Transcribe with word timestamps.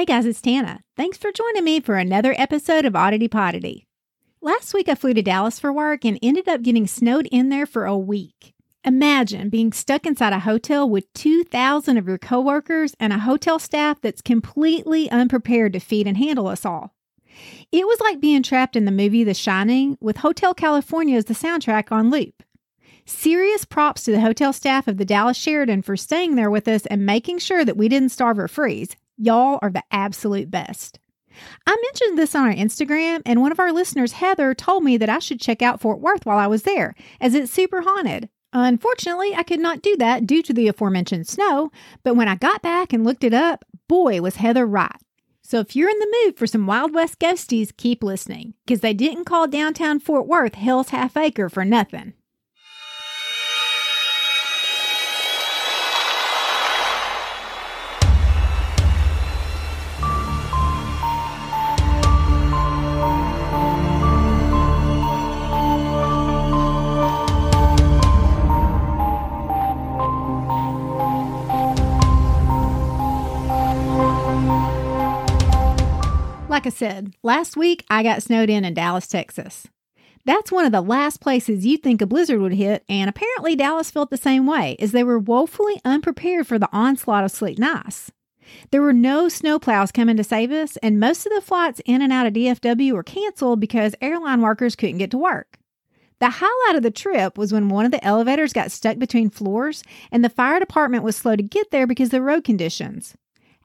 Hey 0.00 0.06
guys, 0.06 0.24
it's 0.24 0.40
Tana. 0.40 0.80
Thanks 0.96 1.18
for 1.18 1.30
joining 1.30 1.62
me 1.62 1.78
for 1.78 1.96
another 1.96 2.34
episode 2.38 2.86
of 2.86 2.96
Oddity 2.96 3.28
Poddity. 3.28 3.86
Last 4.40 4.72
week 4.72 4.88
I 4.88 4.94
flew 4.94 5.12
to 5.12 5.20
Dallas 5.20 5.58
for 5.58 5.74
work 5.74 6.06
and 6.06 6.18
ended 6.22 6.48
up 6.48 6.62
getting 6.62 6.86
snowed 6.86 7.28
in 7.30 7.50
there 7.50 7.66
for 7.66 7.84
a 7.84 7.98
week. 7.98 8.54
Imagine 8.82 9.50
being 9.50 9.74
stuck 9.74 10.06
inside 10.06 10.32
a 10.32 10.38
hotel 10.38 10.88
with 10.88 11.12
2,000 11.12 11.98
of 11.98 12.08
your 12.08 12.16
coworkers 12.16 12.94
and 12.98 13.12
a 13.12 13.18
hotel 13.18 13.58
staff 13.58 14.00
that's 14.00 14.22
completely 14.22 15.10
unprepared 15.10 15.74
to 15.74 15.80
feed 15.80 16.06
and 16.06 16.16
handle 16.16 16.48
us 16.48 16.64
all. 16.64 16.94
It 17.70 17.86
was 17.86 18.00
like 18.00 18.22
being 18.22 18.42
trapped 18.42 18.76
in 18.76 18.86
the 18.86 18.90
movie 18.90 19.22
The 19.22 19.34
Shining 19.34 19.98
with 20.00 20.16
Hotel 20.16 20.54
California 20.54 21.18
as 21.18 21.26
the 21.26 21.34
soundtrack 21.34 21.92
on 21.92 22.08
loop. 22.08 22.42
Serious 23.04 23.66
props 23.66 24.04
to 24.04 24.12
the 24.12 24.20
hotel 24.22 24.54
staff 24.54 24.88
of 24.88 24.96
the 24.96 25.04
Dallas 25.04 25.36
Sheraton 25.36 25.82
for 25.82 25.94
staying 25.94 26.36
there 26.36 26.50
with 26.50 26.68
us 26.68 26.86
and 26.86 27.04
making 27.04 27.40
sure 27.40 27.66
that 27.66 27.76
we 27.76 27.86
didn't 27.90 28.08
starve 28.08 28.38
or 28.38 28.48
freeze. 28.48 28.96
Y'all 29.22 29.58
are 29.60 29.70
the 29.70 29.84
absolute 29.90 30.50
best. 30.50 30.98
I 31.66 31.76
mentioned 31.82 32.18
this 32.18 32.34
on 32.34 32.46
our 32.46 32.54
Instagram, 32.54 33.20
and 33.26 33.42
one 33.42 33.52
of 33.52 33.60
our 33.60 33.70
listeners, 33.70 34.12
Heather, 34.12 34.54
told 34.54 34.82
me 34.82 34.96
that 34.96 35.10
I 35.10 35.18
should 35.18 35.42
check 35.42 35.60
out 35.60 35.78
Fort 35.78 36.00
Worth 36.00 36.24
while 36.24 36.38
I 36.38 36.46
was 36.46 36.62
there, 36.62 36.94
as 37.20 37.34
it's 37.34 37.52
super 37.52 37.82
haunted. 37.82 38.30
Unfortunately, 38.54 39.34
I 39.34 39.42
could 39.42 39.60
not 39.60 39.82
do 39.82 39.94
that 39.98 40.26
due 40.26 40.42
to 40.42 40.54
the 40.54 40.68
aforementioned 40.68 41.28
snow, 41.28 41.70
but 42.02 42.16
when 42.16 42.28
I 42.28 42.34
got 42.34 42.62
back 42.62 42.94
and 42.94 43.04
looked 43.04 43.22
it 43.22 43.34
up, 43.34 43.62
boy, 43.88 44.22
was 44.22 44.36
Heather 44.36 44.66
right. 44.66 44.96
So 45.42 45.58
if 45.58 45.76
you're 45.76 45.90
in 45.90 45.98
the 45.98 46.16
mood 46.24 46.38
for 46.38 46.46
some 46.46 46.66
Wild 46.66 46.94
West 46.94 47.18
ghosties, 47.18 47.76
keep 47.76 48.02
listening, 48.02 48.54
because 48.64 48.80
they 48.80 48.94
didn't 48.94 49.26
call 49.26 49.46
downtown 49.46 50.00
Fort 50.00 50.26
Worth 50.26 50.54
Hell's 50.54 50.88
Half 50.88 51.14
Acre 51.16 51.50
for 51.50 51.64
nothing. 51.64 52.14
Like 76.60 76.74
I 76.74 76.76
said, 76.76 77.14
last 77.22 77.56
week 77.56 77.86
I 77.88 78.02
got 78.02 78.22
snowed 78.22 78.50
in 78.50 78.66
in 78.66 78.74
Dallas, 78.74 79.06
Texas. 79.06 79.66
That's 80.26 80.52
one 80.52 80.66
of 80.66 80.72
the 80.72 80.82
last 80.82 81.18
places 81.22 81.64
you'd 81.64 81.82
think 81.82 82.02
a 82.02 82.06
blizzard 82.06 82.38
would 82.38 82.52
hit, 82.52 82.84
and 82.86 83.08
apparently 83.08 83.56
Dallas 83.56 83.90
felt 83.90 84.10
the 84.10 84.18
same 84.18 84.44
way, 84.44 84.76
as 84.78 84.92
they 84.92 85.02
were 85.02 85.18
woefully 85.18 85.80
unprepared 85.86 86.46
for 86.46 86.58
the 86.58 86.68
onslaught 86.70 87.24
of 87.24 87.30
sleet 87.30 87.56
and 87.56 87.66
ice. 87.66 88.12
There 88.70 88.82
were 88.82 88.92
no 88.92 89.28
snowplows 89.28 89.90
coming 89.90 90.18
to 90.18 90.22
save 90.22 90.52
us, 90.52 90.76
and 90.82 91.00
most 91.00 91.24
of 91.24 91.32
the 91.32 91.40
flights 91.40 91.80
in 91.86 92.02
and 92.02 92.12
out 92.12 92.26
of 92.26 92.34
DFW 92.34 92.92
were 92.92 93.02
canceled 93.02 93.58
because 93.58 93.94
airline 94.02 94.42
workers 94.42 94.76
couldn't 94.76 94.98
get 94.98 95.10
to 95.12 95.16
work. 95.18 95.58
The 96.18 96.28
highlight 96.28 96.76
of 96.76 96.82
the 96.82 96.90
trip 96.90 97.38
was 97.38 97.54
when 97.54 97.70
one 97.70 97.86
of 97.86 97.90
the 97.90 98.04
elevators 98.04 98.52
got 98.52 98.70
stuck 98.70 98.98
between 98.98 99.30
floors, 99.30 99.82
and 100.12 100.22
the 100.22 100.28
fire 100.28 100.60
department 100.60 101.04
was 101.04 101.16
slow 101.16 101.36
to 101.36 101.42
get 101.42 101.70
there 101.70 101.86
because 101.86 102.08
of 102.08 102.10
the 102.10 102.20
road 102.20 102.44
conditions. 102.44 103.16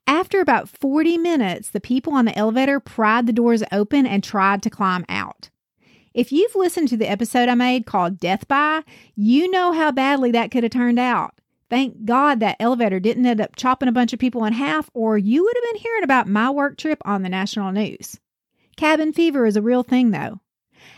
After 0.08 0.40
about 0.40 0.70
40 0.70 1.18
minutes, 1.18 1.70
the 1.70 1.80
people 1.80 2.14
on 2.14 2.26
the 2.26 2.38
elevator 2.38 2.80
pried 2.80 3.26
the 3.26 3.34
doors 3.34 3.64
open 3.72 4.06
and 4.06 4.24
tried 4.24 4.62
to 4.64 4.70
climb 4.70 5.04
out. 5.10 5.50
If 6.14 6.32
you've 6.32 6.56
listened 6.56 6.90
to 6.90 6.98
the 6.98 7.10
episode 7.10 7.50
I 7.50 7.56
made 7.56 7.86
called 7.86 8.20
Death 8.20 8.48
By, 8.48 8.84
you 9.16 9.50
know 9.50 9.74
how 9.74 9.92
badly 9.92 10.32
that 10.32 10.52
could 10.52 10.64
have 10.64 10.72
turned 10.72 11.00
out. 11.00 11.34
Thank 11.70 12.06
God 12.06 12.40
that 12.40 12.58
elevator 12.60 13.00
didn't 13.00 13.26
end 13.26 13.42
up 13.42 13.56
chopping 13.56 13.90
a 13.90 13.92
bunch 13.92 14.14
of 14.14 14.20
people 14.20 14.46
in 14.46 14.54
half, 14.54 14.90
or 14.94 15.18
you 15.18 15.44
would 15.44 15.56
have 15.56 15.74
been 15.74 15.82
hearing 15.82 16.04
about 16.04 16.30
my 16.30 16.52
work 16.52 16.78
trip 16.78 17.02
on 17.04 17.24
the 17.24 17.30
national 17.30 17.72
news. 17.72 18.20
Cabin 18.78 19.12
fever 19.12 19.46
is 19.46 19.58
a 19.58 19.62
real 19.62 19.82
thing, 19.82 20.12
though. 20.12 20.40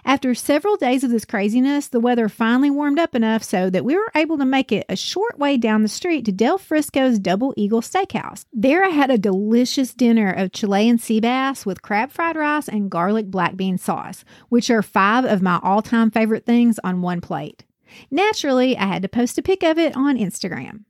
After 0.05 0.33
several 0.33 0.75
days 0.75 1.03
of 1.03 1.11
this 1.11 1.25
craziness, 1.25 1.87
the 1.87 1.99
weather 1.99 2.29
finally 2.29 2.69
warmed 2.69 2.99
up 2.99 3.15
enough 3.15 3.43
so 3.43 3.69
that 3.69 3.85
we 3.85 3.95
were 3.95 4.11
able 4.15 4.37
to 4.37 4.45
make 4.45 4.71
it 4.71 4.85
a 4.89 4.95
short 4.95 5.37
way 5.37 5.57
down 5.57 5.83
the 5.83 5.87
street 5.87 6.25
to 6.25 6.31
Del 6.31 6.57
Frisco's 6.57 7.19
Double 7.19 7.53
Eagle 7.57 7.81
Steakhouse. 7.81 8.45
There, 8.53 8.83
I 8.83 8.89
had 8.89 9.09
a 9.11 9.17
delicious 9.17 9.93
dinner 9.93 10.31
of 10.31 10.51
Chilean 10.51 10.97
sea 10.97 11.19
bass 11.19 11.65
with 11.65 11.81
crab 11.81 12.11
fried 12.11 12.35
rice 12.35 12.67
and 12.67 12.89
garlic 12.89 13.27
black 13.27 13.55
bean 13.55 13.77
sauce, 13.77 14.23
which 14.49 14.69
are 14.69 14.81
five 14.81 15.25
of 15.25 15.41
my 15.41 15.59
all 15.63 15.81
time 15.81 16.11
favorite 16.11 16.45
things 16.45 16.79
on 16.83 17.01
one 17.01 17.21
plate. 17.21 17.65
Naturally, 18.11 18.77
I 18.77 18.85
had 18.85 19.01
to 19.01 19.09
post 19.09 19.37
a 19.37 19.41
pic 19.41 19.63
of 19.63 19.77
it 19.77 19.95
on 19.95 20.17
Instagram. 20.17 20.83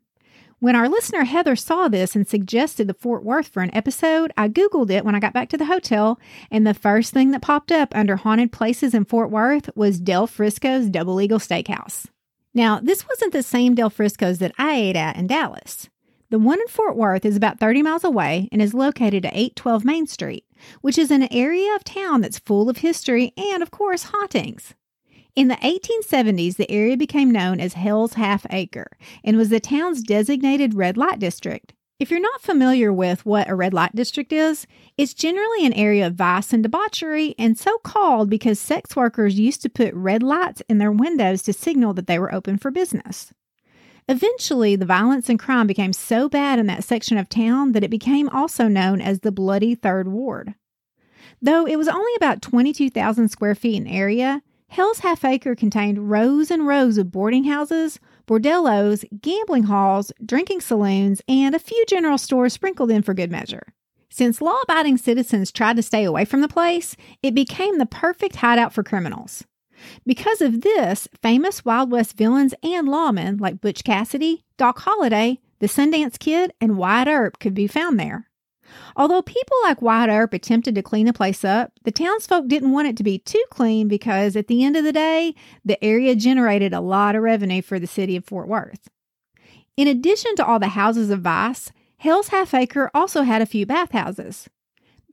When 0.60 0.76
our 0.76 0.90
listener 0.90 1.24
Heather 1.24 1.56
saw 1.56 1.88
this 1.88 2.16
and 2.16 2.28
suggested 2.28 2.88
the 2.88 2.96
Fort 2.96 3.24
Worth 3.24 3.48
for 3.48 3.62
an 3.62 3.74
episode, 3.76 4.34
I 4.36 4.50
Googled 4.50 4.90
it 4.90 5.06
when 5.06 5.14
I 5.14 5.20
got 5.20 5.32
back 5.32 5.50
to 5.50 5.58
the 5.58 5.66
hotel, 5.66 6.20
and 6.50 6.66
the 6.66 6.74
first 6.74 7.14
thing 7.14 7.30
that 7.30 7.44
popped 7.44 7.72
up 7.72 7.96
under 7.96 8.16
haunted 8.16 8.52
places 8.52 8.96
in 8.96 9.06
Fort 9.06 9.30
Worth 9.30 9.70
was 9.76 10.00
Del 10.00 10.26
Frisco's 10.26 10.90
Double 10.90 11.22
Eagle 11.22 11.38
Steakhouse. 11.38 12.08
Now, 12.56 12.80
this 12.80 13.08
wasn't 13.08 13.34
the 13.34 13.44
same 13.44 13.76
Del 13.76 13.92
Frisco's 13.92 14.40
that 14.40 14.52
I 14.58 14.78
ate 14.78 14.96
at 14.96 15.16
in 15.16 15.28
Dallas. 15.28 15.90
The 16.32 16.40
one 16.40 16.60
in 16.60 16.68
Fort 16.70 16.98
Worth 16.98 17.24
is 17.24 17.36
about 17.36 17.60
30 17.60 17.84
miles 17.84 18.04
away 18.04 18.50
and 18.52 18.60
is 18.60 18.74
located 18.74 19.28
at 19.28 19.36
812 19.36 19.86
Main 19.86 20.08
Street, 20.08 20.44
which 20.82 20.98
is 20.98 21.12
an 21.12 21.32
area 21.32 21.76
of 21.76 21.84
town 21.84 22.22
that's 22.22 22.40
full 22.40 22.68
of 22.68 22.78
history 22.78 23.32
and, 23.38 23.62
of 23.62 23.70
course, 23.70 24.06
hauntings. 24.12 24.74
In 25.38 25.50
the 25.50 25.56
1870s, 25.58 26.56
the 26.56 26.72
area 26.72 26.98
became 26.98 27.30
known 27.30 27.60
as 27.60 27.74
Hell's 27.74 28.14
Half 28.14 28.48
Acre 28.50 28.98
and 29.24 29.38
was 29.38 29.50
the 29.50 29.60
town's 29.60 30.02
designated 30.02 30.74
red 30.74 30.98
light 30.98 31.20
district. 31.20 31.76
If 32.00 32.10
you're 32.10 32.20
not 32.20 32.42
familiar 32.42 32.92
with 32.92 33.24
what 33.24 33.48
a 33.48 33.54
red 33.54 33.72
light 33.72 33.96
district 33.96 34.34
is, 34.34 34.66
it's 34.98 35.14
generally 35.14 35.64
an 35.64 35.74
area 35.74 36.08
of 36.08 36.16
vice 36.16 36.54
and 36.54 36.64
debauchery, 36.64 37.36
and 37.38 37.56
so 37.56 37.78
called 37.84 38.32
because 38.32 38.60
sex 38.60 38.96
workers 38.96 39.38
used 39.38 39.62
to 39.62 39.70
put 39.70 39.94
red 39.94 40.24
lights 40.24 40.64
in 40.68 40.80
their 40.80 40.92
windows 40.92 41.44
to 41.44 41.54
signal 41.54 41.94
that 41.94 42.08
they 42.08 42.18
were 42.18 42.34
open 42.34 42.58
for 42.58 42.72
business. 42.72 43.32
Eventually, 44.10 44.76
the 44.76 44.88
violence 44.88 45.30
and 45.30 45.38
crime 45.38 45.68
became 45.68 45.94
so 45.94 46.28
bad 46.28 46.58
in 46.58 46.66
that 46.66 46.84
section 46.84 47.16
of 47.16 47.30
town 47.30 47.74
that 47.74 47.84
it 47.84 47.92
became 47.92 48.28
also 48.30 48.68
known 48.68 49.02
as 49.02 49.20
the 49.20 49.32
Bloody 49.32 49.76
Third 49.76 50.08
Ward. 50.08 50.56
Though 51.44 51.68
it 51.68 51.76
was 51.76 51.88
only 51.88 52.16
about 52.16 52.42
22,000 52.42 53.28
square 53.30 53.54
feet 53.54 53.76
in 53.76 53.86
area, 53.86 54.42
Hell's 54.70 55.00
Half 55.00 55.24
Acre 55.24 55.56
contained 55.56 56.10
rows 56.10 56.52
and 56.52 56.68
rows 56.68 56.98
of 56.98 57.12
boarding 57.12 57.46
houses, 57.46 58.00
bordellos, 58.28 59.06
gambling 59.22 59.64
halls, 59.64 60.12
drinking 60.24 60.62
saloons, 60.62 61.22
and 61.28 61.56
a 61.56 61.60
few 61.60 61.84
general 61.88 62.18
stores 62.18 62.54
sprinkled 62.54 62.92
in 62.92 63.02
for 63.02 63.14
good 63.14 63.32
measure. 63.32 63.74
Since 64.10 64.42
law 64.42 64.60
abiding 64.64 64.98
citizens 64.98 65.52
tried 65.52 65.78
to 65.78 65.84
stay 65.84 66.04
away 66.04 66.26
from 66.26 66.42
the 66.42 66.48
place, 66.48 66.96
it 67.24 67.34
became 67.34 67.78
the 67.78 67.86
perfect 67.86 68.38
hideout 68.38 68.74
for 68.74 68.84
criminals. 68.84 69.46
Because 70.06 70.42
of 70.42 70.62
this, 70.62 71.08
famous 71.22 71.64
Wild 71.64 71.92
West 71.92 72.18
villains 72.18 72.54
and 72.64 72.88
lawmen 72.88 73.40
like 73.40 73.62
Butch 73.62 73.84
Cassidy, 73.84 74.44
Doc 74.58 74.80
Holliday, 74.80 75.40
the 75.60 75.68
Sundance 75.68 76.20
Kid, 76.20 76.52
and 76.60 76.78
Wyatt 76.78 77.08
Earp 77.08 77.40
could 77.40 77.54
be 77.54 77.68
found 77.68 78.00
there. 78.00 78.27
Although 78.96 79.22
people 79.22 79.56
like 79.64 79.82
Wyatt 79.82 80.10
Earp 80.10 80.34
attempted 80.34 80.76
to 80.76 80.82
clean 80.82 81.06
the 81.06 81.14
place 81.14 81.44
up, 81.44 81.72
the 81.84 81.92
townsfolk 81.92 82.48
didn't 82.48 82.72
want 82.72 82.88
it 82.88 82.98
to 82.98 83.04
be 83.04 83.20
too 83.20 83.44
clean 83.50 83.88
because 83.88 84.36
at 84.36 84.48
the 84.48 84.64
end 84.64 84.76
of 84.76 84.84
the 84.84 84.94
day, 84.94 85.36
the 85.64 85.84
area 85.84 86.16
generated 86.16 86.74
a 86.74 86.82
lot 86.82 87.16
of 87.16 87.24
revenue 87.24 87.62
for 87.62 87.80
the 87.80 87.88
city 87.88 88.16
of 88.16 88.26
Fort 88.26 88.48
Worth. 88.48 88.90
In 89.76 89.88
addition 89.88 90.36
to 90.36 90.46
all 90.46 90.60
the 90.60 90.70
houses 90.70 91.10
of 91.10 91.22
vice, 91.22 91.72
Hell's 91.98 92.30
Half 92.30 92.54
Acre 92.54 92.92
also 92.94 93.24
had 93.24 93.42
a 93.42 93.46
few 93.46 93.66
bathhouses. 93.66 94.50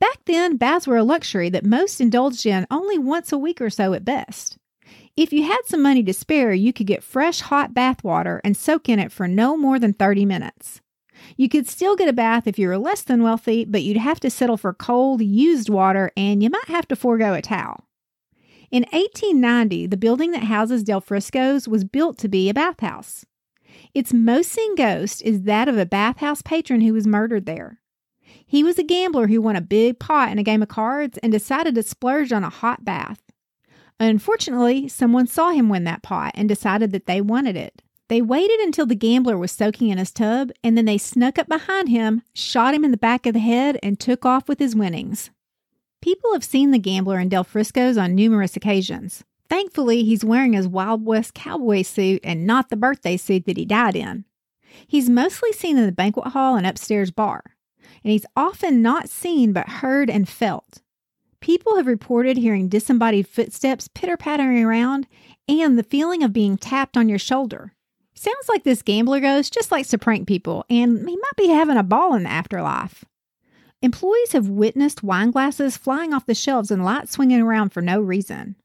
Back 0.01 0.19
then, 0.27 0.57
baths 0.57 0.87
were 0.87 0.97
a 0.97 1.05
luxury 1.05 1.49
that 1.51 1.65
most 1.65 2.01
indulged 2.01 2.45
in 2.47 2.67
only 2.71 2.99
once 2.99 3.33
a 3.33 3.39
week 3.39 3.61
or 3.61 3.71
so 3.71 3.93
at 3.95 4.05
best. 4.05 4.59
If 5.17 5.33
you 5.33 5.45
had 5.45 5.61
some 5.67 5.83
money 5.83 6.03
to 6.03 6.13
spare, 6.13 6.53
you 6.53 6.73
could 6.73 6.87
get 6.87 7.03
fresh 7.03 7.41
hot 7.41 7.73
bath 7.73 8.03
water 8.03 8.41
and 8.43 8.57
soak 8.57 8.89
in 8.89 8.99
it 8.99 9.13
for 9.13 9.29
no 9.29 9.57
more 9.57 9.79
than 9.79 9.93
30 9.93 10.27
minutes. 10.27 10.81
You 11.37 11.49
could 11.49 11.69
still 11.69 11.97
get 11.97 12.09
a 12.09 12.13
bath 12.13 12.47
if 12.47 12.59
you 12.59 12.69
were 12.69 12.79
less 12.79 13.03
than 13.03 13.23
wealthy, 13.23 13.65
but 13.65 13.83
you'd 13.83 13.97
have 13.97 14.21
to 14.21 14.31
settle 14.31 14.57
for 14.57 14.73
cold, 14.73 15.23
used 15.23 15.69
water 15.69 16.11
and 16.17 16.43
you 16.43 16.51
might 16.51 16.69
have 16.69 16.89
to 16.89 16.97
forego 16.97 17.35
a 17.35 17.43
towel. 17.43 17.85
In 18.71 18.83
1890, 18.91 19.87
the 19.87 19.97
building 19.97 20.33
that 20.33 20.45
houses 20.45 20.83
Del 20.83 21.01
Frisco's 21.01 21.69
was 21.69 21.85
built 21.85 22.19
to 22.19 22.29
be 22.29 22.49
a 22.49 22.55
bathhouse. 22.55 23.25
Its 23.95 24.13
most 24.13 24.51
seen 24.51 24.75
ghost 24.75 25.23
is 25.23 25.43
that 25.43 25.69
of 25.69 25.79
a 25.79 25.87
bathhouse 25.87 26.43
patron 26.43 26.81
who 26.81 26.93
was 26.93 27.07
murdered 27.07 27.47
there. 27.47 27.81
He 28.47 28.63
was 28.63 28.79
a 28.79 28.83
gambler 28.83 29.29
who 29.29 29.41
won 29.41 29.57
a 29.57 29.61
big 29.61 29.99
pot 29.99 30.31
in 30.31 30.39
a 30.39 30.43
game 30.43 30.63
of 30.63 30.69
cards 30.69 31.19
and 31.19 31.33
decided 31.33 31.75
to 31.77 31.83
splurge 31.83 32.33
on 32.33 32.45
a 32.45 32.51
hot 32.51 32.85
bath. 32.85 33.21
Unfortunately, 34.01 34.89
someone 34.89 35.27
saw 35.27 35.51
him 35.51 35.69
win 35.69 35.85
that 35.85 36.03
pot 36.03 36.33
and 36.35 36.49
decided 36.49 36.91
that 36.93 37.07
they 37.07 37.21
wanted 37.21 37.57
it. 37.57 37.83
They 38.15 38.23
waited 38.23 38.61
until 38.61 38.87
the 38.87 38.95
gambler 38.95 39.37
was 39.37 39.51
soaking 39.51 39.89
in 39.89 39.99
his 39.99 40.13
tub, 40.13 40.53
and 40.63 40.79
then 40.79 40.85
they 40.85 40.99
snuck 40.99 41.37
up 41.37 41.49
behind 41.49 41.89
him, 41.89 42.23
shot 42.33 42.73
him 42.73 42.85
in 42.85 42.93
the 42.93 42.97
back 42.97 43.27
of 43.27 43.33
the 43.33 43.41
head, 43.41 43.77
and 43.83 43.99
took 43.99 44.25
off 44.25 44.49
with 44.49 44.61
his 44.61 44.77
winnings. 44.77 45.31
People 46.01 46.33
have 46.33 46.45
seen 46.45 46.71
the 46.71 46.79
gambler 46.79 47.19
in 47.19 47.29
Del 47.29 47.43
Frisco's 47.43 47.99
on 47.99 48.15
numerous 48.15 48.55
occasions. 48.55 49.25
Thankfully, 49.51 50.05
he's 50.05 50.25
wearing 50.25 50.53
his 50.53 50.69
Wild 50.69 51.05
West 51.05 51.35
cowboy 51.35 51.83
suit 51.83 52.21
and 52.23 52.47
not 52.47 52.69
the 52.69 52.77
birthday 52.77 53.17
suit 53.17 53.47
that 53.47 53.57
he 53.57 53.65
died 53.65 53.97
in. 53.97 54.25
He's 54.87 55.11
mostly 55.11 55.51
seen 55.51 55.77
in 55.77 55.85
the 55.85 55.91
banquet 55.91 56.29
hall 56.29 56.55
and 56.55 56.69
upstairs 56.69 57.11
bar. 57.11 57.43
and 58.05 58.13
he's 58.13 58.27
often 58.37 58.81
not 58.81 59.09
seen 59.09 59.53
but 59.53 59.69
heard 59.69 60.09
and 60.09 60.29
felt. 60.29 60.83
People 61.41 61.75
have 61.75 61.89
reported 61.89 62.37
hearing 62.37 62.69
disembodied 62.69 63.27
footsteps 63.27 63.89
pitter 63.89 64.17
pattering 64.17 64.63
around 64.63 65.09
and 65.49 65.77
the 65.77 65.83
feeling 65.83 66.23
of 66.23 66.33
being 66.33 66.57
tapped 66.57 66.97
on 66.97 67.09
your 67.09 67.19
shoulder. 67.19 67.74
Sounds 68.15 68.49
like 68.49 68.63
this 68.63 68.83
gambler 68.83 69.21
ghost 69.21 69.53
just 69.53 69.73
likes 69.73 69.89
to 69.89 69.99
prank 69.99 70.29
people, 70.29 70.65
and 70.71 70.99
he 71.09 71.17
might 71.17 71.37
be 71.37 71.49
having 71.49 71.77
a 71.77 71.83
ball 71.83 72.15
in 72.15 72.23
the 72.23 72.31
afterlife. 72.31 73.05
Employees 73.83 74.33
have 74.33 74.49
witnessed 74.49 75.03
wine 75.03 75.31
glasses 75.31 75.77
flying 75.77 76.15
off 76.15 76.27
the 76.27 76.35
shelves 76.35 76.71
and 76.71 76.85
lights 76.85 77.13
swinging 77.13 77.43
around 77.43 77.71
for 77.71 77.83
no 77.83 78.01
reason. 78.01 78.57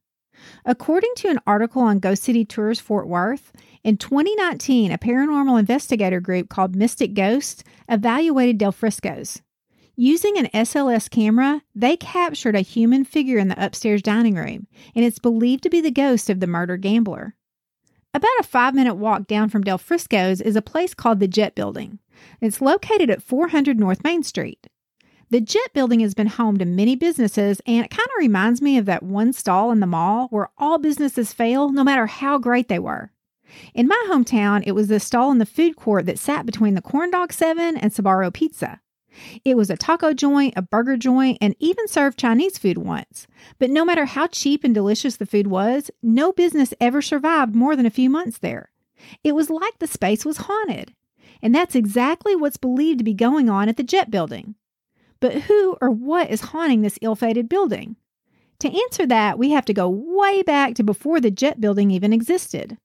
According 0.66 1.12
to 1.18 1.30
an 1.30 1.40
article 1.46 1.82
on 1.82 2.00
Ghost 2.00 2.24
City 2.24 2.46
Tours 2.46 2.80
Fort 2.80 3.08
Worth, 3.08 3.52
in 3.84 3.98
2019, 3.98 4.92
a 4.92 4.98
paranormal 4.98 5.60
investigator 5.60 6.20
group 6.20 6.48
called 6.50 6.76
Mystic 6.76 7.14
Ghosts 7.14 7.64
evaluated 7.90 8.58
Del 8.58 8.72
Frisco's. 8.72 9.42
Using 9.96 10.38
an 10.38 10.48
SLS 10.54 11.10
camera, 11.10 11.62
they 11.76 11.98
captured 11.98 12.56
a 12.56 12.62
human 12.62 13.04
figure 13.04 13.38
in 13.38 13.50
the 13.50 13.66
upstairs 13.66 14.02
dining 14.02 14.36
room, 14.36 14.68
and 14.96 15.04
it's 15.04 15.20
believed 15.20 15.64
to 15.64 15.70
be 15.70 15.82
the 15.82 15.92
ghost 15.92 16.30
of 16.30 16.40
the 16.40 16.48
murdered 16.48 16.82
gambler. 16.82 17.36
About 18.12 18.30
a 18.40 18.44
five 18.44 18.74
minute 18.74 18.96
walk 18.96 19.28
down 19.28 19.50
from 19.50 19.62
Del 19.64 19.78
Frisco's 19.78 20.42
is 20.42 20.56
a 20.56 20.64
place 20.64 20.96
called 20.96 21.20
the 21.20 21.28
Jet 21.28 21.54
Building. 21.54 22.00
It's 22.42 22.60
located 22.60 23.12
at 23.12 23.22
400 23.22 23.80
North 23.80 24.04
Main 24.04 24.24
Street. 24.24 24.66
The 25.30 25.40
Jet 25.40 25.74
Building 25.76 26.00
has 26.00 26.16
been 26.16 26.26
home 26.26 26.58
to 26.58 26.66
many 26.66 26.96
businesses, 26.96 27.62
and 27.68 27.86
it 27.86 27.92
kind 27.92 28.08
of 28.08 28.18
reminds 28.20 28.64
me 28.64 28.80
of 28.80 28.88
that 28.88 29.04
one 29.04 29.32
stall 29.32 29.72
in 29.72 29.80
the 29.80 29.86
mall 29.86 30.28
where 30.32 30.50
all 30.58 30.80
businesses 30.80 31.34
fail 31.34 31.72
no 31.72 31.84
matter 31.84 32.08
how 32.08 32.40
great 32.40 32.68
they 32.68 32.80
were. 32.80 33.12
In 33.76 33.88
my 33.88 34.06
hometown, 34.10 34.64
it 34.66 34.72
was 34.72 34.88
the 34.88 35.00
stall 35.00 35.32
in 35.32 35.38
the 35.38 35.46
food 35.46 35.76
court 35.76 36.08
that 36.08 36.18
sat 36.18 36.48
between 36.48 36.74
the 36.74 36.82
Corn 36.82 37.12
Dog 37.12 37.32
7 37.32 37.78
and 37.78 37.92
Sbarro 37.92 38.34
Pizza. 38.34 38.82
It 39.44 39.58
was 39.58 39.70
a 39.70 39.78
taco 39.78 40.14
joint, 40.14 40.54
a 40.56 40.62
burger 40.62 40.98
joint, 40.98 41.38
and 41.42 41.56
even 41.60 41.88
served 41.88 42.20
Chinese 42.20 42.58
food 42.58 42.78
once. 42.78 43.28
But 43.58 43.70
no 43.70 43.84
matter 43.84 44.06
how 44.06 44.28
cheap 44.28 44.64
and 44.64 44.74
delicious 44.74 45.18
the 45.18 45.26
food 45.26 45.48
was, 45.48 45.92
no 46.02 46.32
business 46.32 46.74
ever 46.80 47.02
survived 47.02 47.56
more 47.56 47.76
than 47.76 47.86
a 47.86 47.92
few 47.92 48.10
months 48.10 48.38
there. 48.38 48.72
It 49.24 49.34
was 49.34 49.50
like 49.50 49.80
the 49.80 49.88
space 49.88 50.26
was 50.26 50.38
haunted. 50.38 50.94
And 51.42 51.56
that's 51.56 51.76
exactly 51.76 52.36
what's 52.36 52.58
believed 52.58 53.00
to 53.00 53.04
be 53.04 53.14
going 53.14 53.50
on 53.50 53.70
at 53.70 53.78
the 53.78 53.84
Jet 53.84 54.12
Building. 54.12 54.56
But 55.20 55.44
who 55.44 55.78
or 55.82 55.90
what 55.90 56.30
is 56.30 56.42
haunting 56.42 56.82
this 56.82 57.00
ill 57.02 57.16
fated 57.16 57.50
building? 57.50 57.96
To 58.60 58.84
answer 58.84 59.06
that, 59.08 59.40
we 59.40 59.52
have 59.52 59.66
to 59.66 59.74
go 59.74 59.90
way 59.90 60.44
back 60.44 60.76
to 60.76 60.84
before 60.84 61.22
the 61.22 61.32
Jet 61.32 61.62
Building 61.62 61.92
even 61.92 62.12
existed. 62.12 62.78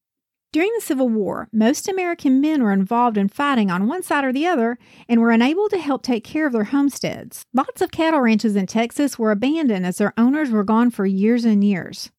During 0.54 0.70
the 0.76 0.82
Civil 0.82 1.08
War, 1.08 1.48
most 1.52 1.88
American 1.88 2.40
men 2.40 2.62
were 2.62 2.72
involved 2.72 3.18
in 3.18 3.26
fighting 3.26 3.72
on 3.72 3.88
one 3.88 4.04
side 4.04 4.24
or 4.24 4.32
the 4.32 4.46
other 4.46 4.78
and 5.08 5.20
were 5.20 5.32
unable 5.32 5.68
to 5.68 5.78
help 5.78 6.04
take 6.04 6.22
care 6.22 6.46
of 6.46 6.52
their 6.52 6.62
homesteads. 6.62 7.44
Lots 7.52 7.82
of 7.82 7.90
cattle 7.90 8.20
ranches 8.20 8.54
in 8.54 8.68
Texas 8.68 9.18
were 9.18 9.32
abandoned 9.32 9.84
as 9.84 9.98
their 9.98 10.14
owners 10.16 10.50
were 10.50 10.62
gone 10.62 10.92
for 10.92 11.06
years 11.06 11.44
and 11.44 11.64
years. 11.64 12.12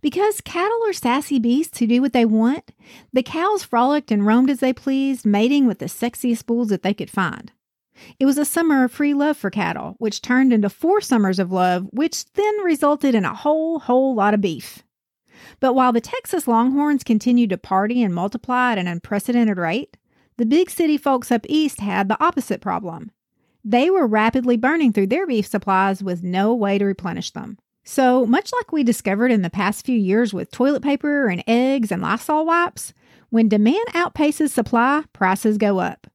Because 0.00 0.40
cattle 0.40 0.78
are 0.86 0.92
sassy 0.92 1.40
beasts 1.40 1.80
who 1.80 1.88
do 1.88 2.00
what 2.00 2.12
they 2.12 2.24
want, 2.24 2.70
the 3.12 3.24
cows 3.24 3.64
frolicked 3.64 4.12
and 4.12 4.24
roamed 4.24 4.50
as 4.50 4.60
they 4.60 4.72
pleased, 4.72 5.26
mating 5.26 5.66
with 5.66 5.80
the 5.80 5.86
sexiest 5.86 6.46
bulls 6.46 6.68
that 6.68 6.84
they 6.84 6.94
could 6.94 7.10
find. 7.10 7.50
It 8.20 8.26
was 8.26 8.38
a 8.38 8.44
summer 8.44 8.84
of 8.84 8.92
free 8.92 9.12
love 9.12 9.36
for 9.36 9.50
cattle, 9.50 9.96
which 9.98 10.22
turned 10.22 10.52
into 10.52 10.70
four 10.70 11.00
summers 11.00 11.40
of 11.40 11.50
love, 11.50 11.88
which 11.90 12.26
then 12.34 12.60
resulted 12.60 13.16
in 13.16 13.24
a 13.24 13.34
whole, 13.34 13.80
whole 13.80 14.14
lot 14.14 14.34
of 14.34 14.40
beef. 14.40 14.84
But 15.60 15.74
while 15.74 15.92
the 15.92 16.00
Texas 16.00 16.46
Longhorns 16.46 17.04
continued 17.04 17.50
to 17.50 17.58
party 17.58 18.02
and 18.02 18.14
multiply 18.14 18.72
at 18.72 18.78
an 18.78 18.86
unprecedented 18.86 19.58
rate, 19.58 19.96
the 20.36 20.46
big 20.46 20.70
city 20.70 20.96
folks 20.96 21.30
up 21.30 21.46
east 21.48 21.80
had 21.80 22.08
the 22.08 22.22
opposite 22.22 22.60
problem. 22.60 23.10
They 23.64 23.90
were 23.90 24.06
rapidly 24.06 24.56
burning 24.56 24.92
through 24.92 25.06
their 25.08 25.26
beef 25.26 25.46
supplies 25.46 26.02
with 26.02 26.22
no 26.22 26.54
way 26.54 26.78
to 26.78 26.84
replenish 26.84 27.30
them. 27.30 27.58
So, 27.84 28.26
much 28.26 28.52
like 28.52 28.72
we 28.72 28.84
discovered 28.84 29.32
in 29.32 29.42
the 29.42 29.50
past 29.50 29.84
few 29.84 29.98
years 29.98 30.32
with 30.32 30.50
toilet 30.50 30.82
paper 30.82 31.28
and 31.28 31.42
eggs 31.46 31.90
and 31.90 32.00
Lysol 32.00 32.46
wipes, 32.46 32.92
when 33.30 33.48
demand 33.48 33.86
outpaces 33.92 34.50
supply, 34.50 35.04
prices 35.12 35.58
go 35.58 35.78
up. 35.78 36.06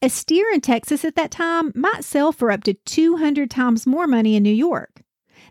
A 0.00 0.08
steer 0.08 0.50
in 0.52 0.60
Texas 0.60 1.04
at 1.04 1.16
that 1.16 1.30
time 1.30 1.72
might 1.74 2.04
sell 2.04 2.30
for 2.30 2.50
up 2.50 2.62
to 2.64 2.74
200 2.74 3.50
times 3.50 3.86
more 3.86 4.06
money 4.06 4.36
in 4.36 4.42
New 4.42 4.50
York. 4.50 4.97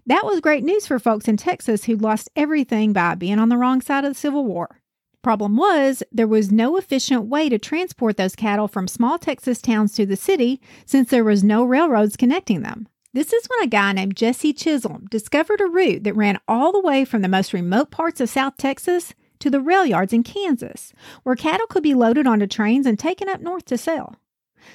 That 0.08 0.24
was 0.24 0.40
great 0.40 0.64
news 0.64 0.88
for 0.88 1.00
folks 1.00 1.28
in 1.28 1.36
Texas 1.36 1.84
who 1.84 1.98
lost 1.98 2.30
everything 2.34 2.94
by 2.94 3.16
being 3.16 3.40
on 3.40 3.50
the 3.50 3.58
wrong 3.58 3.82
side 3.82 4.06
of 4.06 4.12
the 4.12 4.20
Civil 4.20 4.46
War. 4.46 4.80
Problem 5.22 5.58
was, 5.58 6.02
there 6.14 6.30
was 6.30 6.50
no 6.50 6.78
efficient 6.78 7.26
way 7.26 7.50
to 7.50 7.60
transport 7.60 8.16
those 8.16 8.34
cattle 8.34 8.70
from 8.70 8.88
small 8.88 9.20
Texas 9.20 9.62
towns 9.62 9.92
to 9.94 10.06
the 10.06 10.16
city 10.16 10.62
since 10.86 11.10
there 11.10 11.26
was 11.26 11.44
no 11.44 11.66
railroads 11.66 12.16
connecting 12.16 12.62
them. 12.62 12.88
This 13.12 13.34
is 13.34 13.48
when 13.48 13.64
a 13.64 13.68
guy 13.68 13.92
named 13.92 14.16
Jesse 14.16 14.54
Chisholm 14.54 15.08
discovered 15.12 15.60
a 15.60 15.66
route 15.66 16.06
that 16.06 16.16
ran 16.16 16.40
all 16.48 16.72
the 16.72 16.80
way 16.80 17.04
from 17.04 17.22
the 17.22 17.28
most 17.28 17.52
remote 17.52 17.92
parts 17.92 18.22
of 18.22 18.30
South 18.30 18.56
Texas 18.56 19.14
to 19.40 19.50
the 19.50 19.60
rail 19.60 19.86
yards 19.86 20.14
in 20.14 20.24
Kansas, 20.24 20.94
where 21.24 21.36
cattle 21.36 21.68
could 21.68 21.84
be 21.84 21.94
loaded 21.94 22.26
onto 22.26 22.48
trains 22.48 22.86
and 22.86 22.98
taken 22.98 23.28
up 23.28 23.42
north 23.42 23.66
to 23.66 23.78
sell. 23.78 24.16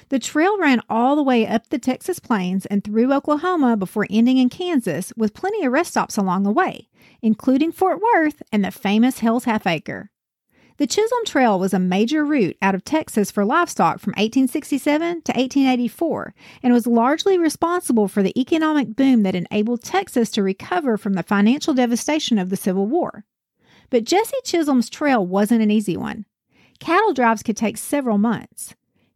The 0.09 0.19
trail 0.19 0.57
ran 0.59 0.81
all 0.89 1.15
the 1.15 1.23
way 1.23 1.45
up 1.47 1.69
the 1.69 1.79
Texas 1.79 2.19
plains 2.19 2.65
and 2.67 2.83
through 2.83 3.13
Oklahoma 3.13 3.77
before 3.77 4.07
ending 4.09 4.37
in 4.37 4.49
Kansas, 4.49 5.13
with 5.15 5.33
plenty 5.33 5.63
of 5.65 5.71
rest 5.71 5.91
stops 5.91 6.17
along 6.17 6.43
the 6.43 6.51
way, 6.51 6.89
including 7.21 7.71
Fort 7.71 7.99
Worth 8.01 8.41
and 8.51 8.63
the 8.63 8.71
famous 8.71 9.19
Hell's 9.19 9.45
Half 9.45 9.67
Acre. 9.67 10.11
The 10.77 10.87
Chisholm 10.87 11.23
Trail 11.25 11.59
was 11.59 11.73
a 11.73 11.79
major 11.79 12.25
route 12.25 12.57
out 12.61 12.73
of 12.73 12.83
Texas 12.83 13.29
for 13.29 13.45
livestock 13.45 13.99
from 13.99 14.11
1867 14.11 15.21
to 15.21 15.31
1884 15.31 16.33
and 16.63 16.73
was 16.73 16.87
largely 16.87 17.37
responsible 17.37 18.07
for 18.07 18.23
the 18.23 18.37
economic 18.39 18.95
boom 18.95 19.21
that 19.23 19.35
enabled 19.35 19.83
Texas 19.83 20.31
to 20.31 20.41
recover 20.41 20.97
from 20.97 21.13
the 21.13 21.21
financial 21.21 21.75
devastation 21.75 22.39
of 22.39 22.49
the 22.49 22.57
Civil 22.57 22.87
War. 22.87 23.23
But 23.91 24.05
Jesse 24.05 24.33
Chisholm's 24.43 24.89
trail 24.89 25.25
wasn't 25.25 25.61
an 25.61 25.69
easy 25.69 25.95
one. 25.95 26.25
Cattle 26.79 27.13
drives 27.13 27.43
could 27.43 27.55
take 27.55 27.77
several 27.77 28.17
months. 28.17 28.73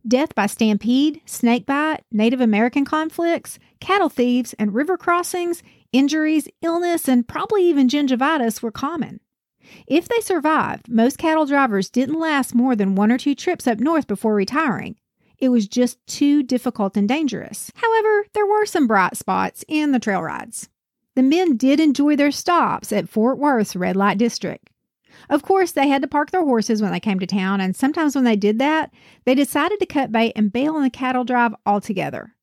Death 0.07 0.33
by 0.35 0.45
stampede, 0.45 1.19
snakebite, 1.25 2.03
Native 2.11 2.39
American 2.39 2.85
conflicts, 2.85 3.59
cattle 3.81 4.07
thieves, 4.07 4.53
and 4.53 4.73
river 4.73 4.97
crossings, 4.97 5.61
injuries, 5.91 6.47
illness, 6.61 7.09
and 7.09 7.27
probably 7.27 7.67
even 7.67 7.89
gingivitis 7.89 8.61
were 8.61 8.71
common. 8.71 9.19
If 9.85 10.07
they 10.07 10.21
survived, 10.21 10.87
most 10.87 11.17
cattle 11.17 11.45
drivers 11.45 11.89
didn't 11.89 12.19
last 12.19 12.55
more 12.55 12.73
than 12.73 12.95
one 12.95 13.11
or 13.11 13.17
two 13.17 13.35
trips 13.35 13.67
up 13.67 13.79
north 13.79 14.07
before 14.07 14.33
retiring. 14.33 14.95
It 15.39 15.49
was 15.49 15.67
just 15.67 15.97
too 16.07 16.41
difficult 16.41 16.95
and 16.95 17.07
dangerous. 17.07 17.69
However, 17.75 18.27
there 18.33 18.45
were 18.45 18.65
some 18.65 18.87
bright 18.87 19.17
spots 19.17 19.65
in 19.67 19.91
the 19.91 19.99
trail 19.99 20.21
rides. 20.21 20.69
The 21.15 21.23
men 21.23 21.57
did 21.57 21.81
enjoy 21.81 22.15
their 22.15 22.31
stops 22.31 22.93
at 22.93 23.09
Fort 23.09 23.39
Worth's 23.39 23.75
red 23.75 23.97
light 23.97 24.17
district. 24.17 24.69
Of 25.29 25.43
course, 25.43 25.71
they 25.71 25.87
had 25.87 26.01
to 26.01 26.07
park 26.07 26.31
their 26.31 26.43
horses 26.43 26.81
when 26.81 26.91
they 26.91 26.99
came 26.99 27.19
to 27.19 27.27
town, 27.27 27.61
and 27.61 27.75
sometimes 27.75 28.15
when 28.15 28.23
they 28.23 28.35
did 28.35 28.59
that, 28.59 28.91
they 29.25 29.35
decided 29.35 29.79
to 29.79 29.85
cut 29.85 30.11
bait 30.11 30.33
and 30.35 30.51
bail 30.51 30.75
on 30.75 30.83
the 30.83 30.89
cattle 30.89 31.23
drive 31.23 31.53
altogether. 31.65 32.33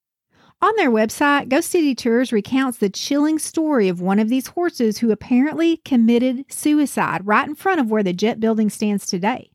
On 0.61 0.75
their 0.77 0.91
website, 0.91 1.49
Ghost 1.49 1.69
City 1.69 1.95
Tours 1.95 2.33
recounts 2.33 2.79
the 2.79 2.89
chilling 2.89 3.39
story 3.39 3.89
of 3.89 4.01
one 4.01 4.19
of 4.19 4.29
these 4.29 4.47
horses 4.49 4.99
who 4.99 5.11
apparently 5.11 5.79
committed 5.79 6.47
suicide 6.51 7.27
right 7.27 7.47
in 7.47 7.55
front 7.55 7.81
of 7.81 7.91
where 7.91 8.03
the 8.03 8.15
jet 8.15 8.41
building 8.41 8.71
stands 8.71 9.07
today. 9.07 9.51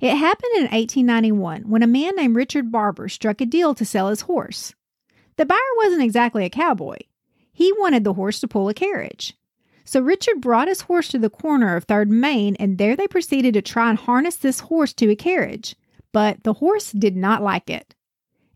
It 0.00 0.16
happened 0.16 0.52
in 0.56 0.64
1891 0.64 1.62
when 1.62 1.82
a 1.82 1.86
man 1.86 2.16
named 2.16 2.36
Richard 2.36 2.70
Barber 2.70 3.08
struck 3.08 3.40
a 3.40 3.46
deal 3.46 3.74
to 3.74 3.84
sell 3.84 4.08
his 4.08 4.22
horse. 4.22 4.74
The 5.36 5.46
buyer 5.46 5.58
wasn't 5.78 6.02
exactly 6.02 6.44
a 6.44 6.50
cowboy. 6.50 6.98
He 7.52 7.72
wanted 7.72 8.04
the 8.04 8.14
horse 8.14 8.40
to 8.40 8.48
pull 8.48 8.68
a 8.68 8.74
carriage. 8.74 9.34
So 9.86 10.00
Richard 10.00 10.40
brought 10.40 10.66
his 10.66 10.82
horse 10.82 11.08
to 11.08 11.18
the 11.18 11.30
corner 11.30 11.76
of 11.76 11.84
Third 11.84 12.10
Main, 12.10 12.56
and 12.56 12.76
there 12.76 12.96
they 12.96 13.06
proceeded 13.06 13.54
to 13.54 13.62
try 13.62 13.88
and 13.88 13.98
harness 13.98 14.34
this 14.34 14.60
horse 14.60 14.92
to 14.94 15.08
a 15.10 15.16
carriage. 15.16 15.76
But 16.12 16.42
the 16.42 16.54
horse 16.54 16.90
did 16.90 17.16
not 17.16 17.40
like 17.40 17.70
it. 17.70 17.94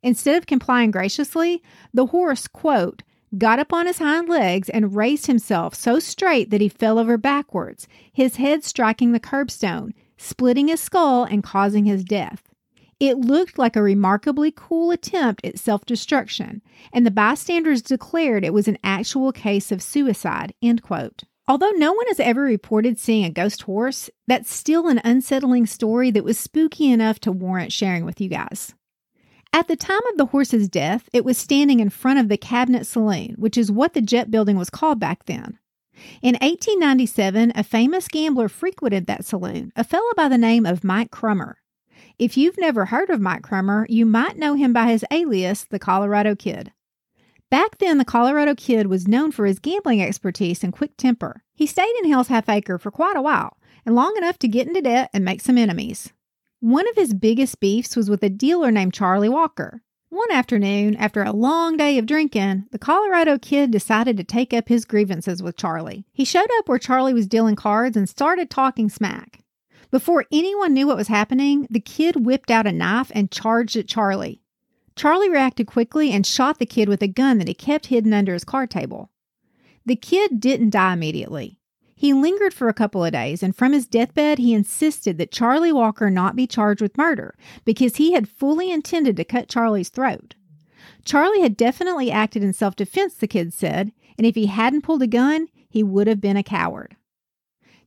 Instead 0.02 0.36
of 0.36 0.46
complying 0.46 0.90
graciously, 0.90 1.62
the 1.94 2.06
horse, 2.06 2.48
quote, 2.48 3.04
got 3.38 3.60
up 3.60 3.72
on 3.72 3.86
his 3.86 3.98
hind 3.98 4.28
legs 4.28 4.68
and 4.70 4.96
raised 4.96 5.26
himself 5.26 5.72
so 5.72 6.00
straight 6.00 6.50
that 6.50 6.60
he 6.60 6.68
fell 6.68 6.98
over 6.98 7.16
backwards, 7.16 7.86
his 8.12 8.36
head 8.36 8.64
striking 8.64 9.12
the 9.12 9.20
curbstone, 9.20 9.92
splitting 10.16 10.66
his 10.66 10.80
skull 10.80 11.22
and 11.22 11.44
causing 11.44 11.84
his 11.84 12.02
death. 12.02 12.49
It 13.00 13.16
looked 13.16 13.58
like 13.58 13.76
a 13.76 13.82
remarkably 13.82 14.52
cool 14.54 14.90
attempt 14.90 15.44
at 15.46 15.58
self 15.58 15.86
destruction, 15.86 16.60
and 16.92 17.06
the 17.06 17.10
bystanders 17.10 17.80
declared 17.80 18.44
it 18.44 18.52
was 18.52 18.68
an 18.68 18.76
actual 18.84 19.32
case 19.32 19.72
of 19.72 19.82
suicide. 19.82 20.52
End 20.62 20.82
quote. 20.82 21.24
Although 21.48 21.70
no 21.70 21.94
one 21.94 22.06
has 22.08 22.20
ever 22.20 22.42
reported 22.42 22.98
seeing 22.98 23.24
a 23.24 23.30
ghost 23.30 23.62
horse, 23.62 24.10
that's 24.28 24.54
still 24.54 24.86
an 24.86 25.00
unsettling 25.02 25.64
story 25.66 26.10
that 26.10 26.22
was 26.22 26.38
spooky 26.38 26.92
enough 26.92 27.18
to 27.20 27.32
warrant 27.32 27.72
sharing 27.72 28.04
with 28.04 28.20
you 28.20 28.28
guys. 28.28 28.74
At 29.52 29.66
the 29.66 29.76
time 29.76 30.06
of 30.10 30.16
the 30.16 30.26
horse's 30.26 30.68
death, 30.68 31.08
it 31.12 31.24
was 31.24 31.38
standing 31.38 31.80
in 31.80 31.90
front 31.90 32.20
of 32.20 32.28
the 32.28 32.36
Cabinet 32.36 32.86
Saloon, 32.86 33.34
which 33.36 33.58
is 33.58 33.72
what 33.72 33.94
the 33.94 34.02
jet 34.02 34.30
building 34.30 34.56
was 34.56 34.70
called 34.70 35.00
back 35.00 35.24
then. 35.24 35.58
In 36.22 36.34
1897, 36.34 37.52
a 37.56 37.64
famous 37.64 38.06
gambler 38.08 38.48
frequented 38.48 39.06
that 39.06 39.24
saloon, 39.24 39.72
a 39.74 39.84
fellow 39.84 40.12
by 40.16 40.28
the 40.28 40.38
name 40.38 40.66
of 40.66 40.84
Mike 40.84 41.10
Crummer. 41.10 41.59
If 42.20 42.36
you've 42.36 42.58
never 42.58 42.84
heard 42.84 43.08
of 43.08 43.18
Mike 43.18 43.40
Crummer, 43.40 43.86
you 43.88 44.04
might 44.04 44.36
know 44.36 44.52
him 44.52 44.74
by 44.74 44.90
his 44.90 45.06
alias, 45.10 45.64
the 45.64 45.78
Colorado 45.78 46.36
Kid. 46.36 46.70
Back 47.50 47.78
then, 47.78 47.96
the 47.96 48.04
Colorado 48.04 48.54
Kid 48.54 48.88
was 48.88 49.08
known 49.08 49.32
for 49.32 49.46
his 49.46 49.58
gambling 49.58 50.02
expertise 50.02 50.62
and 50.62 50.70
quick 50.70 50.98
temper. 50.98 51.44
He 51.54 51.64
stayed 51.64 51.94
in 52.02 52.10
Hell's 52.10 52.28
Half 52.28 52.50
Acre 52.50 52.76
for 52.76 52.90
quite 52.90 53.16
a 53.16 53.22
while, 53.22 53.56
and 53.86 53.94
long 53.94 54.18
enough 54.18 54.38
to 54.40 54.48
get 54.48 54.68
into 54.68 54.82
debt 54.82 55.08
and 55.14 55.24
make 55.24 55.40
some 55.40 55.56
enemies. 55.56 56.12
One 56.60 56.86
of 56.90 56.94
his 56.94 57.14
biggest 57.14 57.58
beefs 57.58 57.96
was 57.96 58.10
with 58.10 58.22
a 58.22 58.28
dealer 58.28 58.70
named 58.70 58.92
Charlie 58.92 59.30
Walker. 59.30 59.80
One 60.10 60.30
afternoon, 60.30 60.96
after 60.96 61.22
a 61.22 61.32
long 61.32 61.78
day 61.78 61.96
of 61.96 62.04
drinking, 62.04 62.66
the 62.70 62.78
Colorado 62.78 63.38
kid 63.38 63.70
decided 63.70 64.18
to 64.18 64.24
take 64.24 64.52
up 64.52 64.68
his 64.68 64.84
grievances 64.84 65.42
with 65.42 65.56
Charlie. 65.56 66.04
He 66.12 66.26
showed 66.26 66.50
up 66.58 66.68
where 66.68 66.78
Charlie 66.78 67.14
was 67.14 67.26
dealing 67.26 67.56
cards 67.56 67.96
and 67.96 68.06
started 68.06 68.50
talking 68.50 68.90
smack. 68.90 69.42
Before 69.90 70.26
anyone 70.30 70.72
knew 70.72 70.86
what 70.86 70.96
was 70.96 71.08
happening, 71.08 71.66
the 71.68 71.80
kid 71.80 72.24
whipped 72.24 72.50
out 72.50 72.66
a 72.66 72.72
knife 72.72 73.10
and 73.14 73.30
charged 73.30 73.76
at 73.76 73.88
Charlie. 73.88 74.40
Charlie 74.94 75.30
reacted 75.30 75.66
quickly 75.66 76.12
and 76.12 76.26
shot 76.26 76.58
the 76.58 76.66
kid 76.66 76.88
with 76.88 77.02
a 77.02 77.08
gun 77.08 77.38
that 77.38 77.48
he 77.48 77.54
kept 77.54 77.86
hidden 77.86 78.12
under 78.12 78.32
his 78.32 78.44
card 78.44 78.70
table. 78.70 79.10
The 79.84 79.96
kid 79.96 80.40
didn't 80.40 80.70
die 80.70 80.92
immediately. 80.92 81.58
He 81.96 82.12
lingered 82.12 82.54
for 82.54 82.68
a 82.68 82.74
couple 82.74 83.04
of 83.04 83.12
days, 83.12 83.42
and 83.42 83.54
from 83.54 83.72
his 83.72 83.86
deathbed, 83.86 84.38
he 84.38 84.54
insisted 84.54 85.18
that 85.18 85.32
Charlie 85.32 85.72
Walker 85.72 86.08
not 86.08 86.36
be 86.36 86.46
charged 86.46 86.80
with 86.80 86.96
murder 86.96 87.34
because 87.64 87.96
he 87.96 88.12
had 88.12 88.28
fully 88.28 88.70
intended 88.70 89.16
to 89.16 89.24
cut 89.24 89.48
Charlie's 89.48 89.90
throat. 89.90 90.34
Charlie 91.04 91.42
had 91.42 91.56
definitely 91.56 92.10
acted 92.10 92.42
in 92.42 92.52
self 92.52 92.76
defense, 92.76 93.14
the 93.14 93.26
kid 93.26 93.52
said, 93.52 93.92
and 94.16 94.26
if 94.26 94.34
he 94.34 94.46
hadn't 94.46 94.82
pulled 94.82 95.02
a 95.02 95.06
gun, 95.06 95.48
he 95.68 95.82
would 95.82 96.06
have 96.06 96.20
been 96.20 96.36
a 96.36 96.42
coward. 96.42 96.96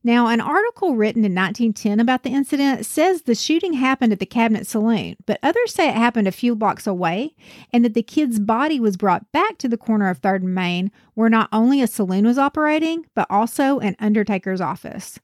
Now, 0.06 0.26
an 0.26 0.42
article 0.42 0.96
written 0.96 1.24
in 1.24 1.34
1910 1.34 1.98
about 1.98 2.24
the 2.24 2.30
incident 2.30 2.84
says 2.84 3.22
the 3.22 3.34
shooting 3.34 3.72
happened 3.72 4.12
at 4.12 4.18
the 4.18 4.26
Cabinet 4.26 4.66
Saloon, 4.66 5.16
but 5.24 5.38
others 5.42 5.72
say 5.72 5.88
it 5.88 5.94
happened 5.94 6.28
a 6.28 6.32
few 6.32 6.54
blocks 6.54 6.86
away 6.86 7.34
and 7.72 7.82
that 7.86 7.94
the 7.94 8.02
kid's 8.02 8.38
body 8.38 8.78
was 8.78 8.98
brought 8.98 9.32
back 9.32 9.56
to 9.58 9.68
the 9.68 9.78
corner 9.78 10.10
of 10.10 10.20
3rd 10.20 10.42
and 10.42 10.54
Main, 10.54 10.90
where 11.14 11.30
not 11.30 11.48
only 11.52 11.80
a 11.80 11.86
saloon 11.86 12.26
was 12.26 12.36
operating, 12.36 13.06
but 13.14 13.26
also 13.30 13.78
an 13.78 13.96
undertaker's 13.98 14.60
office. 14.60 15.18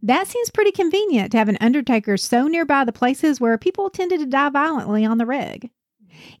That 0.00 0.28
seems 0.28 0.50
pretty 0.50 0.70
convenient 0.70 1.32
to 1.32 1.38
have 1.38 1.48
an 1.48 1.58
undertaker 1.60 2.16
so 2.16 2.46
nearby 2.46 2.84
the 2.84 2.92
places 2.92 3.40
where 3.40 3.58
people 3.58 3.90
tended 3.90 4.20
to 4.20 4.26
die 4.26 4.50
violently 4.50 5.04
on 5.04 5.18
the 5.18 5.26
reg. 5.26 5.70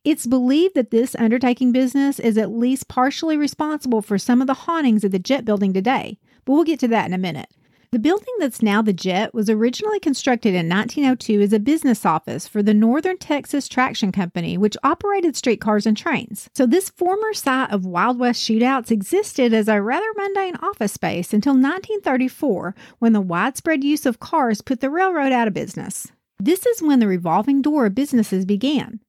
It's 0.04 0.28
believed 0.28 0.76
that 0.76 0.92
this 0.92 1.16
undertaking 1.18 1.72
business 1.72 2.20
is 2.20 2.38
at 2.38 2.52
least 2.52 2.86
partially 2.86 3.36
responsible 3.36 4.00
for 4.00 4.16
some 4.16 4.40
of 4.40 4.46
the 4.46 4.54
hauntings 4.54 5.02
of 5.02 5.10
the 5.10 5.18
jet 5.18 5.44
building 5.44 5.72
today, 5.72 6.18
but 6.44 6.52
we'll 6.52 6.62
get 6.62 6.78
to 6.80 6.88
that 6.88 7.06
in 7.06 7.12
a 7.12 7.18
minute. 7.18 7.48
The 7.92 7.98
building 7.98 8.34
that's 8.38 8.62
now 8.62 8.82
the 8.82 8.92
Jet 8.92 9.34
was 9.34 9.50
originally 9.50 9.98
constructed 9.98 10.54
in 10.54 10.68
1902 10.68 11.40
as 11.40 11.52
a 11.52 11.58
business 11.58 12.06
office 12.06 12.46
for 12.46 12.62
the 12.62 12.72
Northern 12.72 13.18
Texas 13.18 13.66
Traction 13.66 14.12
Company, 14.12 14.56
which 14.56 14.76
operated 14.84 15.34
streetcars 15.34 15.86
and 15.86 15.96
trains. 15.96 16.48
So, 16.54 16.66
this 16.66 16.90
former 16.90 17.34
site 17.34 17.72
of 17.72 17.84
Wild 17.84 18.16
West 18.20 18.48
shootouts 18.48 18.92
existed 18.92 19.52
as 19.52 19.66
a 19.66 19.82
rather 19.82 20.06
mundane 20.16 20.54
office 20.62 20.92
space 20.92 21.34
until 21.34 21.54
1934 21.54 22.76
when 23.00 23.12
the 23.12 23.20
widespread 23.20 23.82
use 23.82 24.06
of 24.06 24.20
cars 24.20 24.60
put 24.60 24.80
the 24.80 24.88
railroad 24.88 25.32
out 25.32 25.48
of 25.48 25.54
business. 25.54 26.12
This 26.38 26.66
is 26.66 26.80
when 26.80 27.00
the 27.00 27.08
revolving 27.08 27.60
door 27.60 27.86
of 27.86 27.96
businesses 27.96 28.44
began. 28.44 29.00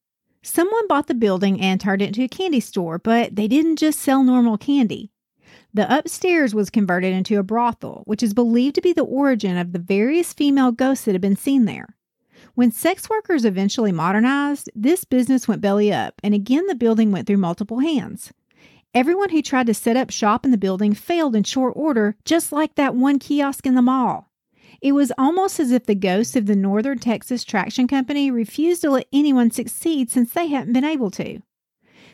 Someone 0.41 0.87
bought 0.87 1.05
the 1.05 1.13
building 1.13 1.61
and 1.61 1.79
turned 1.79 2.01
it 2.01 2.07
into 2.07 2.23
a 2.23 2.27
candy 2.27 2.59
store, 2.59 2.97
but 2.97 3.35
they 3.35 3.47
didn't 3.47 3.75
just 3.75 3.99
sell 3.99 4.23
normal 4.23 4.57
candy. 4.57 5.11
The 5.73 5.97
upstairs 5.97 6.53
was 6.53 6.69
converted 6.69 7.13
into 7.13 7.39
a 7.39 7.43
brothel, 7.43 8.03
which 8.05 8.21
is 8.21 8.33
believed 8.33 8.75
to 8.75 8.81
be 8.81 8.91
the 8.91 9.03
origin 9.03 9.57
of 9.57 9.71
the 9.71 9.79
various 9.79 10.33
female 10.33 10.71
ghosts 10.71 11.05
that 11.05 11.13
have 11.13 11.21
been 11.21 11.37
seen 11.37 11.65
there. 11.65 11.95
When 12.55 12.71
sex 12.71 13.09
workers 13.09 13.45
eventually 13.45 13.93
modernized, 13.93 14.69
this 14.75 15.05
business 15.05 15.47
went 15.47 15.61
belly 15.61 15.93
up, 15.93 16.15
and 16.23 16.33
again 16.33 16.67
the 16.67 16.75
building 16.75 17.11
went 17.11 17.25
through 17.25 17.37
multiple 17.37 17.79
hands. 17.79 18.33
Everyone 18.93 19.29
who 19.29 19.41
tried 19.41 19.67
to 19.67 19.73
set 19.73 19.95
up 19.95 20.09
shop 20.09 20.43
in 20.43 20.51
the 20.51 20.57
building 20.57 20.93
failed 20.93 21.35
in 21.35 21.43
short 21.43 21.73
order, 21.77 22.17
just 22.25 22.51
like 22.51 22.75
that 22.75 22.95
one 22.95 23.19
kiosk 23.19 23.65
in 23.65 23.75
the 23.75 23.81
mall. 23.81 24.29
It 24.81 24.91
was 24.91 25.13
almost 25.17 25.59
as 25.61 25.71
if 25.71 25.85
the 25.85 25.95
ghosts 25.95 26.35
of 26.35 26.47
the 26.47 26.55
Northern 26.55 26.99
Texas 26.99 27.45
Traction 27.45 27.87
Company 27.87 28.29
refused 28.29 28.81
to 28.81 28.91
let 28.91 29.07
anyone 29.13 29.51
succeed 29.51 30.11
since 30.11 30.33
they 30.33 30.47
hadn't 30.47 30.73
been 30.73 30.83
able 30.83 31.11
to. 31.11 31.39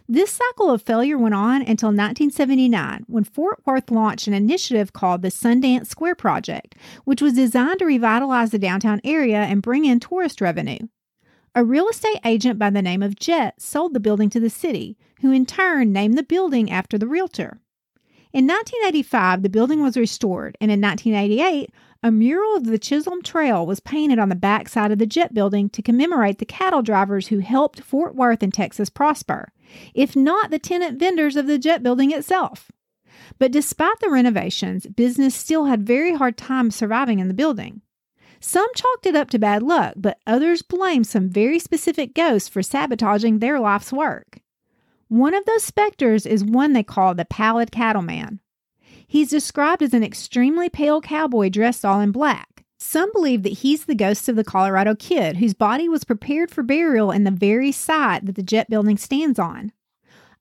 This 0.09 0.31
cycle 0.31 0.71
of 0.71 0.81
failure 0.81 1.17
went 1.17 1.35
on 1.35 1.61
until 1.61 1.89
1979 1.89 3.03
when 3.07 3.25
Fort 3.25 3.59
Worth 3.65 3.91
launched 3.91 4.27
an 4.27 4.33
initiative 4.33 4.93
called 4.93 5.21
the 5.21 5.27
Sundance 5.27 5.87
Square 5.87 6.15
Project, 6.15 6.75
which 7.03 7.21
was 7.21 7.33
designed 7.33 7.79
to 7.79 7.85
revitalize 7.85 8.51
the 8.51 8.57
downtown 8.57 9.01
area 9.03 9.39
and 9.39 9.61
bring 9.61 9.83
in 9.83 9.99
tourist 9.99 10.39
revenue. 10.39 10.87
A 11.53 11.65
real 11.65 11.89
estate 11.89 12.21
agent 12.23 12.57
by 12.57 12.69
the 12.69 12.81
name 12.81 13.03
of 13.03 13.19
Jet 13.19 13.61
sold 13.61 13.93
the 13.93 13.99
building 13.99 14.29
to 14.29 14.39
the 14.39 14.49
city, 14.49 14.97
who 15.19 15.33
in 15.33 15.45
turn 15.45 15.91
named 15.91 16.17
the 16.17 16.23
building 16.23 16.71
after 16.71 16.97
the 16.97 17.07
realtor. 17.07 17.59
In 18.33 18.45
1985, 18.45 19.41
the 19.41 19.49
building 19.49 19.81
was 19.81 19.95
restored, 19.95 20.57
and 20.59 20.69
in 20.69 20.81
1988, 20.81 21.71
a 22.03 22.11
mural 22.11 22.55
of 22.55 22.65
the 22.65 22.77
Chisholm 22.77 23.21
Trail 23.21 23.65
was 23.65 23.79
painted 23.79 24.19
on 24.19 24.29
the 24.29 24.35
back 24.35 24.69
side 24.69 24.91
of 24.91 24.99
the 24.99 25.05
Jet 25.05 25.33
building 25.33 25.69
to 25.69 25.81
commemorate 25.81 26.37
the 26.37 26.45
cattle 26.45 26.81
drivers 26.81 27.27
who 27.27 27.39
helped 27.39 27.81
Fort 27.81 28.15
Worth 28.15 28.43
and 28.43 28.53
Texas 28.53 28.89
prosper, 28.89 29.51
if 29.93 30.15
not 30.15 30.51
the 30.51 30.59
tenant 30.59 30.99
vendors 30.99 31.35
of 31.35 31.47
the 31.47 31.57
Jet 31.57 31.81
building 31.81 32.11
itself. 32.11 32.71
But 33.39 33.51
despite 33.51 33.99
the 33.99 34.09
renovations, 34.09 34.85
business 34.85 35.33
still 35.33 35.65
had 35.65 35.87
very 35.87 36.13
hard 36.13 36.37
time 36.37 36.69
surviving 36.69 37.19
in 37.19 37.27
the 37.27 37.33
building. 37.33 37.81
Some 38.39 38.67
chalked 38.75 39.05
it 39.05 39.15
up 39.15 39.29
to 39.31 39.39
bad 39.39 39.63
luck, 39.63 39.95
but 39.97 40.19
others 40.27 40.61
blamed 40.61 41.07
some 41.07 41.29
very 41.29 41.59
specific 41.59 42.13
ghosts 42.13 42.49
for 42.49 42.61
sabotaging 42.61 43.39
their 43.39 43.59
life's 43.59 43.91
work. 43.91 44.39
One 45.09 45.33
of 45.33 45.45
those 45.45 45.63
specters 45.63 46.25
is 46.25 46.43
one 46.43 46.73
they 46.73 46.83
call 46.83 47.15
the 47.15 47.25
Pallid 47.25 47.71
Cattleman. 47.71 48.39
He's 49.07 49.29
described 49.29 49.81
as 49.81 49.93
an 49.93 50.03
extremely 50.03 50.69
pale 50.69 50.99
cowboy 50.99 51.49
dressed 51.49 51.85
all 51.85 52.01
in 52.01 52.11
black. 52.11 52.65
Some 52.77 53.11
believe 53.13 53.43
that 53.43 53.59
he's 53.59 53.85
the 53.85 53.95
ghost 53.95 54.27
of 54.27 54.35
the 54.35 54.43
Colorado 54.43 54.95
Kid, 54.95 55.37
whose 55.37 55.53
body 55.53 55.87
was 55.87 56.03
prepared 56.03 56.51
for 56.51 56.61
burial 56.61 57.11
in 57.11 57.23
the 57.23 57.31
very 57.31 57.71
site 57.71 58.25
that 58.25 58.35
the 58.35 58.43
jet 58.43 58.69
building 58.69 58.97
stands 58.97 59.39
on. 59.39 59.71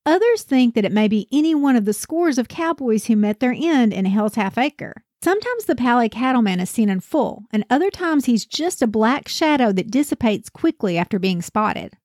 Others 0.04 0.42
think 0.42 0.74
that 0.74 0.84
it 0.84 0.92
may 0.92 1.08
be 1.08 1.28
any 1.32 1.54
one 1.54 1.76
of 1.76 1.84
the 1.84 1.92
scores 1.92 2.36
of 2.36 2.48
cowboys 2.48 3.06
who 3.06 3.16
met 3.16 3.40
their 3.40 3.54
end 3.56 3.92
in 3.92 4.04
Hell's 4.04 4.34
Half 4.34 4.58
Acre. 4.58 5.04
Sometimes 5.22 5.64
the 5.64 5.74
Pallid 5.74 6.12
Cattleman 6.12 6.60
is 6.60 6.70
seen 6.70 6.88
in 6.88 7.00
full, 7.00 7.44
and 7.52 7.64
other 7.70 7.90
times 7.90 8.26
he's 8.26 8.44
just 8.44 8.82
a 8.82 8.86
black 8.86 9.28
shadow 9.28 9.72
that 9.72 9.90
dissipates 9.90 10.50
quickly 10.50 10.98
after 10.98 11.18
being 11.18 11.40
spotted. 11.40 11.96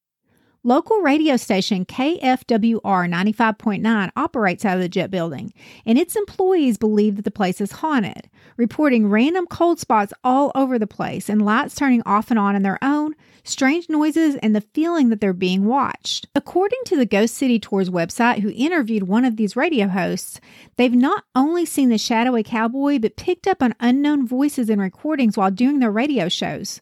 Local 0.63 1.01
radio 1.01 1.37
station 1.37 1.85
KFWR 1.85 2.81
95.9 2.83 4.11
operates 4.15 4.63
out 4.63 4.75
of 4.75 4.83
the 4.83 4.89
jet 4.89 5.09
building, 5.09 5.51
and 5.87 5.97
its 5.97 6.15
employees 6.15 6.77
believe 6.77 7.15
that 7.15 7.25
the 7.25 7.31
place 7.31 7.59
is 7.61 7.71
haunted, 7.71 8.29
reporting 8.57 9.09
random 9.09 9.47
cold 9.47 9.79
spots 9.79 10.13
all 10.23 10.51
over 10.53 10.77
the 10.77 10.85
place 10.85 11.29
and 11.29 11.43
lights 11.43 11.73
turning 11.73 12.03
off 12.05 12.29
and 12.29 12.37
on 12.37 12.55
in 12.55 12.61
their 12.61 12.77
own, 12.83 13.15
strange 13.43 13.89
noises, 13.89 14.35
and 14.35 14.55
the 14.55 14.61
feeling 14.61 15.09
that 15.09 15.19
they're 15.19 15.33
being 15.33 15.65
watched. 15.65 16.27
According 16.35 16.81
to 16.85 16.95
the 16.95 17.07
Ghost 17.07 17.33
City 17.33 17.57
Tours 17.57 17.89
website, 17.89 18.41
who 18.41 18.53
interviewed 18.55 19.07
one 19.07 19.25
of 19.25 19.37
these 19.37 19.55
radio 19.55 19.87
hosts, 19.87 20.39
they've 20.75 20.93
not 20.93 21.23
only 21.33 21.65
seen 21.65 21.89
the 21.89 21.97
shadowy 21.97 22.43
cowboy, 22.43 22.99
but 22.99 23.15
picked 23.15 23.47
up 23.47 23.63
on 23.63 23.73
unknown 23.79 24.27
voices 24.27 24.69
and 24.69 24.79
recordings 24.79 25.35
while 25.35 25.49
doing 25.49 25.79
their 25.79 25.89
radio 25.89 26.29
shows. 26.29 26.81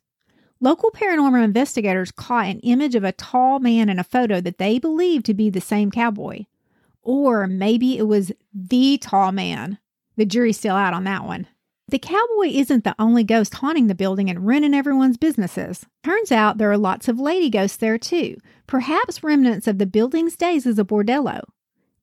Local 0.61 0.91
paranormal 0.91 1.41
investigators 1.41 2.11
caught 2.11 2.47
an 2.47 2.59
image 2.59 2.93
of 2.93 3.05
a 3.05 3.13
tall 3.13 3.59
man 3.59 3.87
in 3.87 3.97
a 3.97 4.03
photo 4.03 4.41
that 4.41 4.57
they 4.57 4.77
believed 4.77 5.25
to 5.27 5.33
be 5.33 5.49
the 5.49 5.61
same 5.61 5.89
cowboy. 5.89 6.45
Or 7.01 7.47
maybe 7.47 7.97
it 7.97 8.07
was 8.07 8.33
the 8.53 8.97
tall 8.97 9.31
man. 9.31 9.77
The 10.17 10.25
jury's 10.25 10.57
still 10.57 10.75
out 10.75 10.93
on 10.93 11.05
that 11.05 11.23
one. 11.23 11.47
The 11.87 11.97
cowboy 11.97 12.49
isn't 12.49 12.83
the 12.83 12.93
only 12.99 13.23
ghost 13.23 13.55
haunting 13.55 13.87
the 13.87 13.95
building 13.95 14.29
and 14.29 14.45
ruining 14.45 14.73
everyone's 14.73 15.17
businesses. 15.17 15.85
Turns 16.03 16.31
out 16.31 16.57
there 16.57 16.71
are 16.71 16.77
lots 16.77 17.07
of 17.07 17.19
lady 17.19 17.49
ghosts 17.49 17.77
there 17.77 17.97
too, 17.97 18.35
perhaps 18.67 19.23
remnants 19.23 19.65
of 19.65 19.77
the 19.77 19.87
building's 19.87 20.35
days 20.35 20.67
as 20.67 20.77
a 20.77 20.83
bordello. 20.83 21.41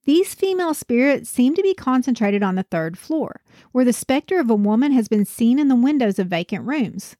These 0.04 0.34
female 0.34 0.72
spirits 0.72 1.28
seem 1.28 1.54
to 1.56 1.62
be 1.62 1.74
concentrated 1.74 2.42
on 2.42 2.54
the 2.54 2.62
third 2.62 2.96
floor, 2.96 3.42
where 3.72 3.84
the 3.84 3.92
specter 3.92 4.40
of 4.40 4.48
a 4.48 4.54
woman 4.54 4.92
has 4.92 5.08
been 5.08 5.24
seen 5.26 5.58
in 5.58 5.68
the 5.68 5.76
windows 5.76 6.18
of 6.18 6.28
vacant 6.28 6.66
rooms. 6.66 7.16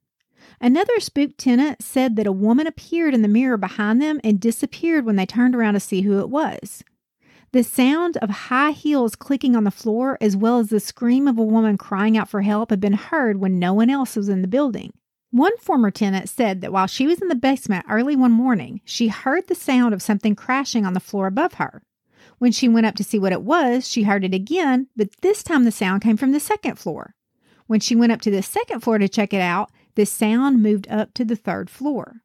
Another 0.61 0.99
spook 1.01 1.37
tenant 1.37 1.83
said 1.83 2.17
that 2.17 2.27
a 2.27 2.33
woman 2.33 2.67
appeared 2.67 3.15
in 3.15 3.23
the 3.23 3.29
mirror 3.29 3.57
behind 3.57 4.01
them 4.01 4.21
and 4.25 4.41
disappeared 4.41 5.05
when 5.05 5.17
they 5.17 5.27
turned 5.27 5.55
around 5.55 5.75
to 5.75 5.81
see 5.81 6.03
who 6.03 6.19
it 6.21 6.31
was. 6.31 6.83
The 7.53 7.63
sound 7.63 8.17
of 8.19 8.31
high 8.31 8.73
heels 8.73 9.15
clicking 9.15 9.55
on 9.55 9.65
the 9.65 9.71
floor, 9.71 10.19
as 10.21 10.37
well 10.37 10.59
as 10.59 10.69
the 10.69 10.81
scream 10.81 11.29
of 11.29 11.39
a 11.39 11.43
woman 11.43 11.79
crying 11.79 12.17
out 12.17 12.29
for 12.29 12.43
help, 12.43 12.71
had 12.71 12.81
been 12.81 12.95
heard 12.95 13.39
when 13.39 13.59
no 13.59 13.73
one 13.73 13.89
else 13.89 14.17
was 14.17 14.29
in 14.29 14.43
the 14.43 14.49
building. 14.49 14.93
One 15.31 15.57
former 15.59 15.91
tenant 15.91 16.29
said 16.29 16.61
that 16.61 16.73
while 16.73 16.87
she 16.87 17.07
was 17.07 17.21
in 17.21 17.29
the 17.29 17.35
basement 17.35 17.87
early 17.89 18.17
one 18.17 18.33
morning, 18.33 18.81
she 18.85 19.09
heard 19.09 19.47
the 19.47 19.55
sound 19.55 19.95
of 19.95 20.03
something 20.03 20.35
crashing 20.35 20.87
on 20.87 20.95
the 20.95 21.01
floor 21.01 21.27
above 21.27 21.55
her. 21.55 21.83
When 22.39 22.53
she 22.53 22.69
went 22.69 22.87
up 22.87 22.95
to 22.97 23.05
see 23.05 23.19
what 23.19 23.33
it 23.33 23.43
was, 23.43 23.89
she 23.89 24.03
heard 24.03 24.25
it 24.25 24.35
again, 24.35 24.89
but 24.97 25.09
this 25.23 25.43
time 25.43 25.65
the 25.65 25.71
sound 25.71 26.03
came 26.03 26.17
from 26.17 26.33
the 26.33 26.41
second 26.41 26.79
floor. 26.79 27.15
When 27.67 27.81
she 27.81 27.97
went 27.97 28.13
up 28.13 28.21
to 28.23 28.31
the 28.31 28.43
second 28.43 28.81
floor 28.81 28.99
to 28.99 29.09
check 29.09 29.33
it 29.33 29.41
out, 29.41 29.71
the 29.97 30.07
sound 30.07 30.63
moved 30.63 30.87
up 30.89 31.13
to 31.15 31.25
the 31.25 31.37
third 31.37 31.69
floor. 31.69 32.23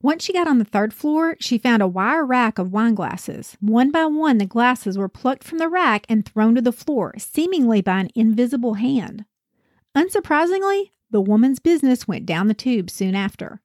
Once 0.00 0.22
she 0.22 0.34
got 0.34 0.46
on 0.46 0.58
the 0.58 0.64
third 0.64 0.92
floor, 0.92 1.34
she 1.40 1.56
found 1.56 1.82
a 1.82 1.88
wire 1.88 2.26
rack 2.26 2.58
of 2.58 2.70
wine 2.70 2.94
glasses. 2.94 3.56
One 3.60 3.90
by 3.90 4.04
one, 4.04 4.36
the 4.36 4.44
glasses 4.44 4.98
were 4.98 5.08
plucked 5.08 5.42
from 5.42 5.58
the 5.58 5.68
rack 5.68 6.04
and 6.08 6.24
thrown 6.24 6.54
to 6.54 6.60
the 6.60 6.72
floor, 6.72 7.14
seemingly 7.16 7.80
by 7.80 8.00
an 8.00 8.10
invisible 8.14 8.74
hand. 8.74 9.24
Unsurprisingly, 9.96 10.90
the 11.10 11.22
woman's 11.22 11.58
business 11.58 12.06
went 12.06 12.26
down 12.26 12.48
the 12.48 12.54
tube 12.54 12.90
soon 12.90 13.14
after. 13.14 13.62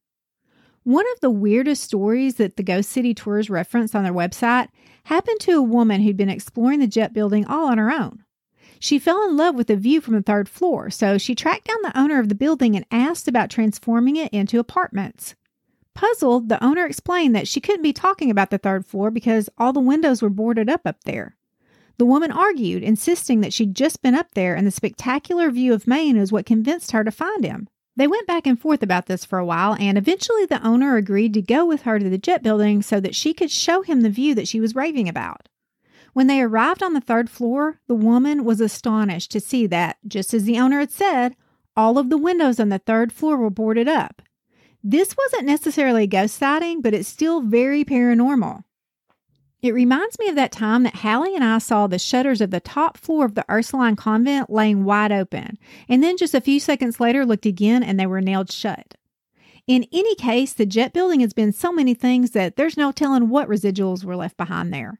One 0.84 1.06
of 1.14 1.20
the 1.20 1.30
weirdest 1.30 1.84
stories 1.84 2.36
that 2.36 2.56
the 2.56 2.64
Ghost 2.64 2.90
City 2.90 3.14
Tours 3.14 3.50
referenced 3.50 3.94
on 3.94 4.04
their 4.04 4.14
website 4.14 4.70
happened 5.04 5.42
to 5.42 5.58
a 5.58 5.62
woman 5.62 6.02
who'd 6.02 6.16
been 6.16 6.30
exploring 6.30 6.80
the 6.80 6.88
jet 6.88 7.12
building 7.12 7.46
all 7.46 7.68
on 7.68 7.78
her 7.78 7.92
own. 7.92 8.24
She 8.80 8.98
fell 8.98 9.24
in 9.28 9.36
love 9.36 9.56
with 9.56 9.68
the 9.68 9.76
view 9.76 10.00
from 10.00 10.14
the 10.14 10.22
third 10.22 10.48
floor, 10.48 10.90
so 10.90 11.18
she 11.18 11.36
tracked 11.36 11.68
down 11.68 11.82
the 11.82 12.00
owner 12.00 12.20
of 12.20 12.30
the 12.30 12.36
building 12.36 12.76
and 12.76 12.86
asked 12.90 13.28
about 13.28 13.50
transforming 13.50 14.16
it 14.16 14.32
into 14.32 14.58
apartments. 14.58 15.36
Puzzled, 15.94 16.48
the 16.48 16.64
owner 16.64 16.86
explained 16.86 17.36
that 17.36 17.48
she 17.48 17.60
couldn't 17.60 17.82
be 17.82 17.92
talking 17.92 18.32
about 18.32 18.52
the 18.52 18.58
third 18.58 18.86
floor 18.86 19.12
because 19.12 19.50
all 19.58 19.74
the 19.74 19.82
windows 19.82 20.22
were 20.22 20.30
boarded 20.30 20.70
up 20.70 20.82
up 20.86 21.04
there. 21.04 21.36
The 21.98 22.06
woman 22.06 22.32
argued, 22.32 22.82
insisting 22.82 23.42
that 23.42 23.52
she'd 23.52 23.76
just 23.76 24.02
been 24.02 24.16
up 24.16 24.34
there 24.34 24.56
and 24.56 24.66
the 24.66 24.72
spectacular 24.72 25.52
view 25.52 25.74
of 25.74 25.86
Main 25.86 26.16
is 26.16 26.32
what 26.32 26.46
convinced 26.46 26.94
her 26.94 27.04
to 27.04 27.12
find 27.12 27.44
him. 27.44 27.68
They 27.98 28.08
went 28.08 28.28
back 28.28 28.48
and 28.48 28.58
forth 28.58 28.82
about 28.82 29.08
this 29.08 29.26
for 29.26 29.40
a 29.40 29.46
while, 29.46 29.76
and 29.78 29.98
eventually 29.98 30.46
the 30.46 30.66
owner 30.66 30.96
agreed 30.96 31.34
to 31.34 31.42
go 31.42 31.66
with 31.66 31.82
her 31.82 32.00
to 32.00 32.10
the 32.10 32.18
jet 32.18 32.42
building 32.42 32.82
so 32.82 33.02
that 33.02 33.14
she 33.16 33.34
could 33.34 33.52
show 33.52 33.82
him 33.82 34.00
the 34.00 34.10
view 34.10 34.34
that 34.36 34.48
she 34.48 34.62
was 34.62 34.74
raving 34.74 35.10
about. 35.10 35.50
When 36.14 36.28
they 36.28 36.42
arrived 36.42 36.82
on 36.82 36.94
the 36.94 37.02
third 37.02 37.30
floor, 37.30 37.80
the 37.88 37.96
woman 37.96 38.44
was 38.44 38.62
astonished 38.62 39.32
to 39.32 39.40
see 39.40 39.68
that, 39.68 39.98
just 40.08 40.34
as 40.34 40.44
the 40.44 40.60
owner 40.60 40.80
had 40.80 40.92
said, 40.92 41.36
all 41.76 41.98
of 41.98 42.10
the 42.10 42.18
windows 42.18 42.60
on 42.60 42.70
the 42.70 42.80
third 42.80 43.14
floor 43.14 43.38
were 43.38 43.50
boarded 43.50 43.88
up. 43.88 44.22
This 44.84 45.16
wasn't 45.18 45.46
necessarily 45.46 46.04
a 46.04 46.08
ghost 46.08 46.36
sighting, 46.36 46.82
but 46.82 46.94
it's 46.94 47.08
still 47.08 47.42
very 47.42 47.84
paranormal. 47.84 48.64
It 49.62 49.74
reminds 49.74 50.18
me 50.20 50.30
of 50.30 50.36
that 50.36 50.54
time 50.54 50.84
that 50.84 50.96
Hallie 50.96 51.36
and 51.36 51.44
I 51.44 51.58
saw 51.58 51.86
the 51.86 52.00
shutters 52.00 52.40
of 52.40 52.50
the 52.50 52.62
top 52.62 52.98
floor 52.98 53.26
of 53.26 53.36
the 53.36 53.46
Ursuline 53.52 53.98
convent 53.98 54.50
laying 54.50 54.86
wide 54.86 55.12
open, 55.12 55.58
and 55.90 56.02
then 56.02 56.18
just 56.18 56.34
a 56.34 56.40
few 56.40 56.62
seconds 56.62 57.00
later 57.02 57.26
looked 57.26 57.46
again 57.46 57.84
and 57.84 58.00
they 58.00 58.06
were 58.06 58.22
nailed 58.22 58.52
shut. 58.52 58.96
In 59.68 59.86
any 59.92 60.16
case, 60.16 60.54
the 60.54 60.66
jet 60.66 60.94
building 60.94 61.20
has 61.20 61.34
been 61.34 61.52
so 61.52 61.74
many 61.74 61.94
things 61.94 62.32
that 62.32 62.56
there's 62.56 62.78
no 62.78 62.92
telling 62.92 63.28
what 63.28 63.50
residuals 63.50 64.06
were 64.06 64.16
left 64.16 64.38
behind 64.38 64.74
there. 64.74 65.00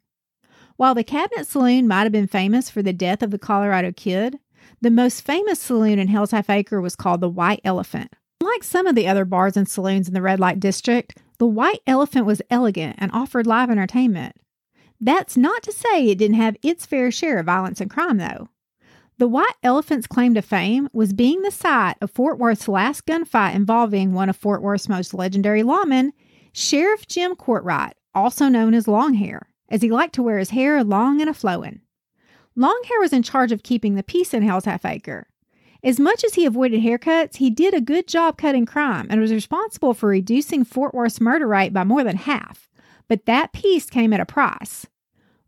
While 0.80 0.96
the 0.96 1.04
Cabinet 1.04 1.46
Saloon 1.46 1.90
might 1.90 2.04
have 2.04 2.14
been 2.14 2.26
famous 2.26 2.70
for 2.70 2.82
the 2.82 2.94
death 2.94 3.22
of 3.22 3.32
the 3.32 3.38
Colorado 3.38 3.92
Kid, 3.92 4.40
the 4.80 4.90
most 4.90 5.26
famous 5.26 5.60
saloon 5.60 6.00
in 6.00 6.08
Hell's 6.08 6.32
Half 6.32 6.50
Acre 6.50 6.80
was 6.80 6.96
called 6.96 7.20
the 7.20 7.28
White 7.28 7.60
Elephant. 7.66 8.14
Like 8.40 8.64
some 8.64 8.88
of 8.88 8.96
the 8.96 9.06
other 9.06 9.26
bars 9.26 9.58
and 9.58 9.68
saloons 9.68 10.08
in 10.08 10.14
the 10.14 10.22
red 10.22 10.40
light 10.40 10.58
district, 10.58 11.18
the 11.38 11.46
White 11.46 11.82
Elephant 11.86 12.26
was 12.26 12.42
elegant 12.50 12.96
and 12.98 13.12
offered 13.12 13.46
live 13.46 13.70
entertainment. 13.70 14.38
That's 15.02 15.36
not 15.36 15.64
to 15.64 15.74
say 15.74 16.08
it 16.08 16.18
didn't 16.18 16.38
have 16.38 16.56
its 16.62 16.86
fair 16.86 17.12
share 17.12 17.40
of 17.40 17.48
violence 17.48 17.82
and 17.82 17.92
crime, 17.92 18.16
though. 18.16 18.48
The 19.18 19.28
White 19.28 19.56
Elephant's 19.62 20.08
claim 20.08 20.34
to 20.36 20.42
fame 20.42 20.88
was 20.94 21.12
being 21.12 21.42
the 21.42 21.52
site 21.52 21.98
of 22.00 22.10
Fort 22.10 22.40
Worth's 22.40 22.70
last 22.70 23.06
gunfight 23.06 23.54
involving 23.54 24.14
one 24.14 24.30
of 24.30 24.38
Fort 24.38 24.62
Worth's 24.62 24.88
most 24.88 25.14
legendary 25.14 25.62
lawmen, 25.62 26.12
Sheriff 26.54 27.06
Jim 27.06 27.36
Courtright, 27.36 27.96
also 28.16 28.48
known 28.48 28.74
as 28.74 28.88
Longhair, 28.88 29.42
as 29.70 29.82
he 29.82 29.90
liked 29.90 30.16
to 30.16 30.24
wear 30.24 30.38
his 30.38 30.52
hair 30.52 30.84
long 30.84 31.22
and 31.22 31.30
a 31.30 31.34
flowing. 31.34 31.82
Longhair 32.56 33.00
was 33.00 33.14
in 33.14 33.24
charge 33.24 33.52
of 33.52 33.64
keeping 33.64 33.96
the 33.96 34.04
peace 34.04 34.34
in 34.34 34.44
Hell's 34.44 34.66
Half 34.66 34.86
Acre, 34.86 35.28
as 35.82 36.00
much 36.00 36.26
as 36.26 36.34
he 36.34 36.46
avoided 36.46 36.82
haircuts, 36.82 37.38
he 37.38 37.50
did 37.50 37.74
a 37.74 37.82
good 37.82 38.08
job 38.08 38.38
cutting 38.38 38.66
crime 38.66 39.08
and 39.10 39.22
was 39.22 39.32
responsible 39.32 39.94
for 39.94 40.10
reducing 40.10 40.66
Fort 40.66 40.94
Worth's 40.94 41.22
murder 41.22 41.48
rate 41.48 41.72
by 41.72 41.86
more 41.86 42.04
than 42.04 42.18
half. 42.18 42.70
But 43.08 43.26
that 43.26 43.54
peace 43.54 43.90
came 43.90 44.12
at 44.12 44.20
a 44.20 44.26
price. 44.26 44.88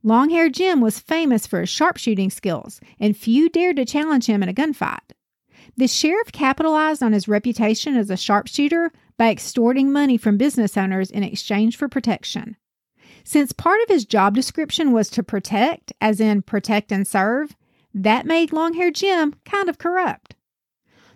Longhair 0.04 0.52
Jim 0.52 0.80
was 0.80 1.00
famous 1.00 1.46
for 1.46 1.60
his 1.60 1.70
sharpshooting 1.70 2.30
skills, 2.30 2.80
and 3.00 3.16
few 3.16 3.50
dared 3.50 3.76
to 3.76 3.86
challenge 3.86 4.26
him 4.26 4.42
in 4.42 4.50
a 4.50 4.54
gunfight. 4.54 5.12
The 5.78 5.88
sheriff 5.88 6.32
capitalized 6.32 7.04
on 7.04 7.14
his 7.14 7.28
reputation 7.28 7.96
as 7.96 8.10
a 8.10 8.18
sharpshooter 8.18 8.92
by 9.18 9.30
extorting 9.30 9.92
money 9.92 10.18
from 10.18 10.38
business 10.38 10.76
owners 10.76 11.12
in 11.12 11.24
exchange 11.24 11.78
for 11.78 11.88
protection. 11.88 12.56
Since 13.24 13.52
part 13.52 13.82
of 13.82 13.90
his 13.90 14.06
job 14.06 14.36
description 14.36 14.92
was 14.92 15.10
to 15.12 15.24
protect, 15.24 15.94
as 16.02 16.20
in 16.20 16.42
protect 16.42 16.92
and 16.92 17.08
serve, 17.08 17.56
that 17.94 18.26
made 18.26 18.52
Longhair 18.52 18.92
Jim 18.92 19.36
kind 19.46 19.70
of 19.70 19.78
corrupt. 19.78 20.36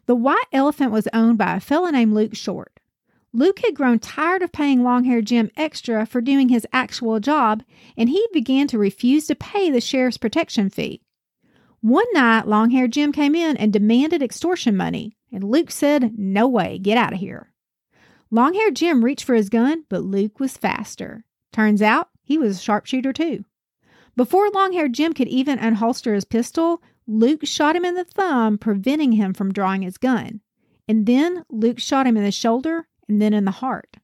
The 0.06 0.16
white 0.16 0.46
elephant 0.52 0.92
was 0.92 1.08
owned 1.14 1.38
by 1.38 1.56
a 1.56 1.60
fellow 1.60 1.90
named 1.90 2.14
Luke 2.14 2.36
Short. 2.36 2.80
Luke 3.34 3.60
had 3.66 3.76
grown 3.76 4.00
tired 4.00 4.42
of 4.42 4.52
paying 4.52 4.82
Longhair 4.82 5.22
Jim 5.22 5.50
extra 5.58 6.06
for 6.06 6.22
doing 6.22 6.50
his 6.50 6.68
actual 6.72 7.20
job, 7.20 7.64
and 7.98 8.08
he 8.08 8.26
began 8.32 8.68
to 8.68 8.78
refuse 8.78 9.28
to 9.28 9.36
pay 9.36 9.70
the 9.70 9.82
sheriff's 9.82 10.18
protection 10.18 10.70
fee. 10.70 11.02
One 11.82 12.06
night, 12.14 12.46
Longhair 12.46 12.90
Jim 12.90 13.12
came 13.12 13.36
in 13.36 13.58
and 13.58 13.74
demanded 13.74 14.24
extortion 14.24 14.78
money, 14.78 15.18
and 15.32 15.44
Luke 15.44 15.70
said, 15.70 16.18
No 16.18 16.48
way, 16.48 16.80
get 16.80 16.98
out 16.98 17.14
of 17.14 17.20
here. 17.20 17.52
Longhair 18.32 18.72
Jim 18.72 19.04
reached 19.04 19.26
for 19.26 19.36
his 19.36 19.50
gun, 19.50 19.84
but 19.90 20.02
Luke 20.04 20.40
was 20.40 20.58
faster. 20.58 21.26
Turns 21.56 21.82
out 21.82 22.10
he 22.22 22.38
was 22.38 22.58
a 22.58 22.62
sharpshooter 22.62 23.14
too. 23.14 23.46
Before 24.18 24.50
long 24.50 24.74
haired 24.74 24.92
Jim 24.92 25.14
could 25.14 25.30
even 25.30 25.58
unholster 25.58 26.14
his 26.14 26.26
pistol, 26.26 26.84
Luke 27.08 27.46
shot 27.46 27.78
him 27.78 27.86
in 27.86 27.96
the 27.96 28.04
thumb, 28.04 28.58
preventing 28.58 29.14
him 29.14 29.34
from 29.34 29.54
drawing 29.54 29.82
his 29.82 29.98
gun. 29.98 30.42
And 30.86 31.06
then 31.06 31.46
Luke 31.50 31.80
shot 31.80 32.08
him 32.08 32.18
in 32.18 32.26
the 32.26 32.32
shoulder 32.34 32.90
and 33.08 33.22
then 33.22 33.34
in 33.34 33.46
the 33.46 33.52
heart. 33.52 33.96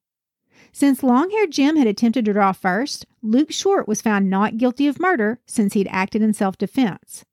Since 0.72 1.04
long 1.04 1.30
haired 1.32 1.52
Jim 1.52 1.76
had 1.76 1.88
attempted 1.88 2.24
to 2.24 2.32
draw 2.32 2.54
first, 2.54 3.06
Luke 3.22 3.52
Short 3.52 3.86
was 3.86 4.02
found 4.02 4.30
not 4.30 4.58
guilty 4.58 4.88
of 4.88 4.98
murder 4.98 5.42
since 5.46 5.74
he'd 5.74 5.90
acted 5.92 6.22
in 6.22 6.32
self 6.32 6.58
defense. 6.58 7.26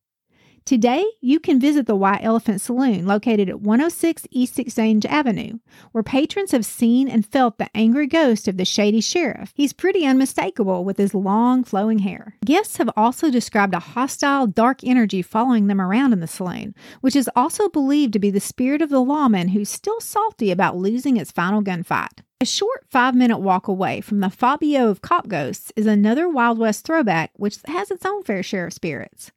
Today, 0.69 1.03
you 1.23 1.41
can 1.41 1.59
visit 1.59 1.87
the 1.87 1.97
White 1.97 2.23
Elephant 2.23 2.61
Saloon 2.61 3.07
located 3.07 3.49
at 3.49 3.63
106 3.63 4.27
East 4.31 4.59
Exchange 4.59 5.07
Avenue, 5.07 5.61
where 5.93 6.05
patrons 6.05 6.51
have 6.51 6.67
seen 6.67 7.09
and 7.09 7.25
felt 7.25 7.57
the 7.57 7.75
angry 7.75 8.07
ghost 8.07 8.47
of 8.47 8.59
the 8.59 8.67
shady 8.67 9.01
sheriff. 9.01 9.51
He's 9.55 9.73
pretty 9.73 10.05
unmistakable 10.05 10.85
with 10.85 10.99
his 10.99 11.15
long, 11.15 11.65
flowing 11.65 12.01
hair. 12.01 12.37
Guests 12.45 12.77
have 12.77 12.91
also 12.99 13.31
described 13.31 13.73
a 13.73 13.79
hostile, 13.79 14.47
dark 14.47 14.85
energy 14.85 15.23
following 15.23 15.69
them 15.69 15.81
around 15.81 16.13
in 16.13 16.21
the 16.21 16.27
saloon, 16.27 16.75
which 17.01 17.17
is 17.17 17.31
also 17.35 17.71
believed 17.71 18.13
to 18.13 18.19
be 18.19 18.29
the 18.31 18.39
spirit 18.39 18.83
of 18.83 18.91
the 18.91 19.01
lawman 19.01 19.49
who's 19.49 19.71
still 19.71 20.01
salty 20.01 20.51
about 20.51 20.77
losing 20.77 21.17
its 21.17 21.33
final 21.33 21.63
gunfight. 21.63 22.21
A 22.43 22.45
short 22.45 22.85
five 22.91 23.15
minute 23.15 23.39
walk 23.39 23.69
away 23.69 24.03
from 24.03 24.21
the 24.21 24.29
Fabio 24.29 24.91
of 24.91 25.01
Cop 25.01 25.29
Ghosts 25.29 25.73
is 25.77 25.87
another 25.87 26.29
Wild 26.29 26.59
West 26.59 26.85
throwback 26.85 27.31
which 27.37 27.57
has 27.69 27.91
its 27.91 28.05
own 28.05 28.23
fair 28.23 28.43
share 28.43 28.67
of 28.67 28.75
spirits. 28.75 29.33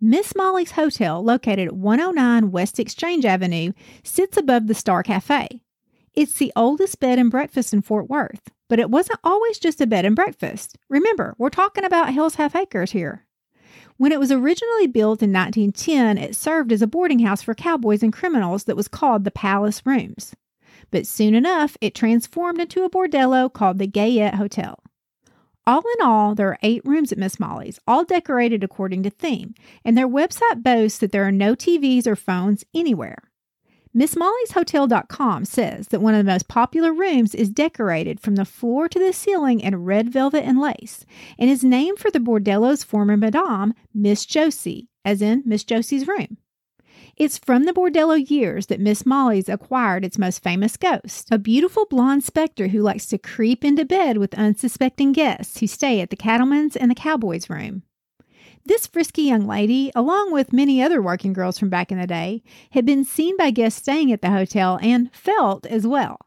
Miss 0.00 0.32
Molly's 0.36 0.72
Hotel, 0.72 1.20
located 1.24 1.66
at 1.66 1.76
109 1.76 2.52
West 2.52 2.78
Exchange 2.78 3.24
Avenue, 3.24 3.72
sits 4.04 4.36
above 4.36 4.68
the 4.68 4.74
Star 4.74 5.02
Cafe. 5.02 5.60
It's 6.14 6.34
the 6.34 6.52
oldest 6.54 7.00
bed 7.00 7.18
and 7.18 7.32
breakfast 7.32 7.72
in 7.72 7.82
Fort 7.82 8.08
Worth, 8.08 8.48
but 8.68 8.78
it 8.78 8.90
wasn't 8.90 9.18
always 9.24 9.58
just 9.58 9.80
a 9.80 9.88
bed 9.88 10.04
and 10.04 10.14
breakfast. 10.14 10.78
Remember, 10.88 11.34
we're 11.36 11.50
talking 11.50 11.84
about 11.84 12.14
Hell's 12.14 12.36
Half 12.36 12.54
Acres 12.54 12.92
here. 12.92 13.26
When 13.96 14.12
it 14.12 14.20
was 14.20 14.30
originally 14.30 14.86
built 14.86 15.20
in 15.20 15.32
1910, 15.32 16.16
it 16.16 16.36
served 16.36 16.70
as 16.70 16.80
a 16.80 16.86
boarding 16.86 17.18
house 17.18 17.42
for 17.42 17.54
cowboys 17.54 18.04
and 18.04 18.12
criminals 18.12 18.64
that 18.64 18.76
was 18.76 18.86
called 18.86 19.24
the 19.24 19.32
Palace 19.32 19.84
Rooms. 19.84 20.32
But 20.92 21.08
soon 21.08 21.34
enough, 21.34 21.76
it 21.80 21.96
transformed 21.96 22.60
into 22.60 22.84
a 22.84 22.90
bordello 22.90 23.52
called 23.52 23.78
the 23.78 23.88
Gayette 23.88 24.36
Hotel. 24.36 24.78
All 25.68 25.82
in 25.98 26.06
all, 26.06 26.34
there 26.34 26.48
are 26.48 26.58
eight 26.62 26.82
rooms 26.86 27.12
at 27.12 27.18
Miss 27.18 27.38
Molly's, 27.38 27.78
all 27.86 28.02
decorated 28.02 28.64
according 28.64 29.02
to 29.02 29.10
theme, 29.10 29.54
and 29.84 29.98
their 29.98 30.08
website 30.08 30.62
boasts 30.62 30.98
that 31.00 31.12
there 31.12 31.26
are 31.26 31.30
no 31.30 31.54
TVs 31.54 32.06
or 32.06 32.16
phones 32.16 32.64
anywhere. 32.74 33.30
MissMollysHotel.com 33.94 35.44
says 35.44 35.88
that 35.88 36.00
one 36.00 36.14
of 36.14 36.24
the 36.24 36.32
most 36.32 36.48
popular 36.48 36.94
rooms 36.94 37.34
is 37.34 37.50
decorated 37.50 38.18
from 38.18 38.36
the 38.36 38.46
floor 38.46 38.88
to 38.88 38.98
the 38.98 39.12
ceiling 39.12 39.60
in 39.60 39.84
red 39.84 40.08
velvet 40.08 40.42
and 40.42 40.58
lace, 40.58 41.04
and 41.38 41.50
is 41.50 41.62
named 41.62 41.98
for 41.98 42.10
the 42.10 42.18
bordello's 42.18 42.82
former 42.82 43.18
madame, 43.18 43.74
Miss 43.92 44.24
Josie, 44.24 44.88
as 45.04 45.20
in 45.20 45.42
Miss 45.44 45.64
Josie's 45.64 46.08
room. 46.08 46.38
It's 47.18 47.36
from 47.36 47.64
the 47.64 47.72
Bordello 47.72 48.30
years 48.30 48.66
that 48.66 48.78
Miss 48.78 49.04
Molly's 49.04 49.48
acquired 49.48 50.04
its 50.04 50.18
most 50.18 50.40
famous 50.40 50.76
ghost, 50.76 51.26
a 51.32 51.38
beautiful 51.38 51.84
blonde 51.84 52.22
specter 52.22 52.68
who 52.68 52.80
likes 52.80 53.06
to 53.06 53.18
creep 53.18 53.64
into 53.64 53.84
bed 53.84 54.18
with 54.18 54.38
unsuspecting 54.38 55.10
guests 55.10 55.58
who 55.58 55.66
stay 55.66 56.00
at 56.00 56.10
the 56.10 56.16
cattleman's 56.16 56.76
and 56.76 56.92
the 56.92 56.94
cowboy's 56.94 57.50
room. 57.50 57.82
This 58.66 58.86
frisky 58.86 59.22
young 59.22 59.48
lady, 59.48 59.90
along 59.96 60.32
with 60.32 60.52
many 60.52 60.80
other 60.80 61.02
working 61.02 61.32
girls 61.32 61.58
from 61.58 61.70
back 61.70 61.90
in 61.90 61.98
the 61.98 62.06
day, 62.06 62.44
had 62.70 62.86
been 62.86 63.02
seen 63.04 63.36
by 63.36 63.50
guests 63.50 63.80
staying 63.80 64.12
at 64.12 64.22
the 64.22 64.30
hotel 64.30 64.78
and 64.80 65.12
felt 65.12 65.66
as 65.66 65.88
well. 65.88 66.18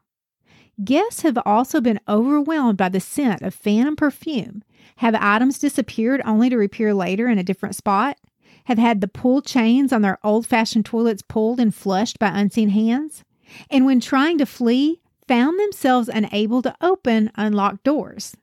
Guests 0.84 1.22
have 1.22 1.38
also 1.46 1.80
been 1.80 2.00
overwhelmed 2.06 2.76
by 2.76 2.90
the 2.90 3.00
scent 3.00 3.40
of 3.40 3.54
phantom 3.54 3.96
perfume. 3.96 4.62
Have 4.96 5.14
items 5.14 5.58
disappeared 5.58 6.20
only 6.26 6.50
to 6.50 6.58
reappear 6.58 6.92
later 6.92 7.28
in 7.28 7.38
a 7.38 7.44
different 7.44 7.76
spot? 7.76 8.18
Have 8.64 8.78
had 8.78 9.00
the 9.00 9.08
pull 9.08 9.42
chains 9.42 9.92
on 9.92 10.02
their 10.02 10.18
old 10.24 10.46
fashioned 10.46 10.84
toilets 10.84 11.22
pulled 11.22 11.60
and 11.60 11.74
flushed 11.74 12.18
by 12.18 12.28
unseen 12.28 12.68
hands, 12.70 13.24
and 13.70 13.84
when 13.84 14.00
trying 14.00 14.38
to 14.38 14.46
flee, 14.46 15.00
found 15.28 15.58
themselves 15.58 16.08
unable 16.08 16.62
to 16.62 16.74
open 16.80 17.30
unlocked 17.36 17.84
doors. 17.84 18.36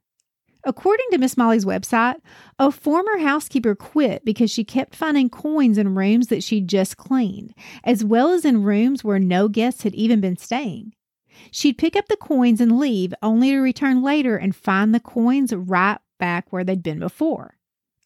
According 0.65 1.05
to 1.11 1.17
Miss 1.17 1.37
Molly's 1.37 1.65
website, 1.65 2.17
a 2.57 2.71
former 2.71 3.19
housekeeper 3.19 3.75
quit 3.75 4.25
because 4.25 4.51
she 4.51 4.65
kept 4.65 4.95
finding 4.95 5.29
coins 5.29 5.77
in 5.77 5.95
rooms 5.95 6.27
that 6.27 6.43
she'd 6.43 6.67
just 6.67 6.97
cleaned, 6.97 7.53
as 7.83 8.03
well 8.03 8.31
as 8.31 8.43
in 8.43 8.63
rooms 8.63 9.03
where 9.03 9.19
no 9.19 9.47
guests 9.47 9.83
had 9.83 9.95
even 9.95 10.19
been 10.19 10.35
staying. 10.35 10.93
She'd 11.51 11.77
pick 11.77 11.95
up 11.95 12.07
the 12.07 12.17
coins 12.17 12.59
and 12.59 12.77
leave, 12.77 13.13
only 13.21 13.51
to 13.51 13.59
return 13.59 14.03
later 14.03 14.35
and 14.35 14.53
find 14.53 14.93
the 14.93 14.99
coins 14.99 15.53
right 15.53 15.97
back 16.19 16.51
where 16.51 16.65
they'd 16.65 16.83
been 16.83 16.99
before. 16.99 17.55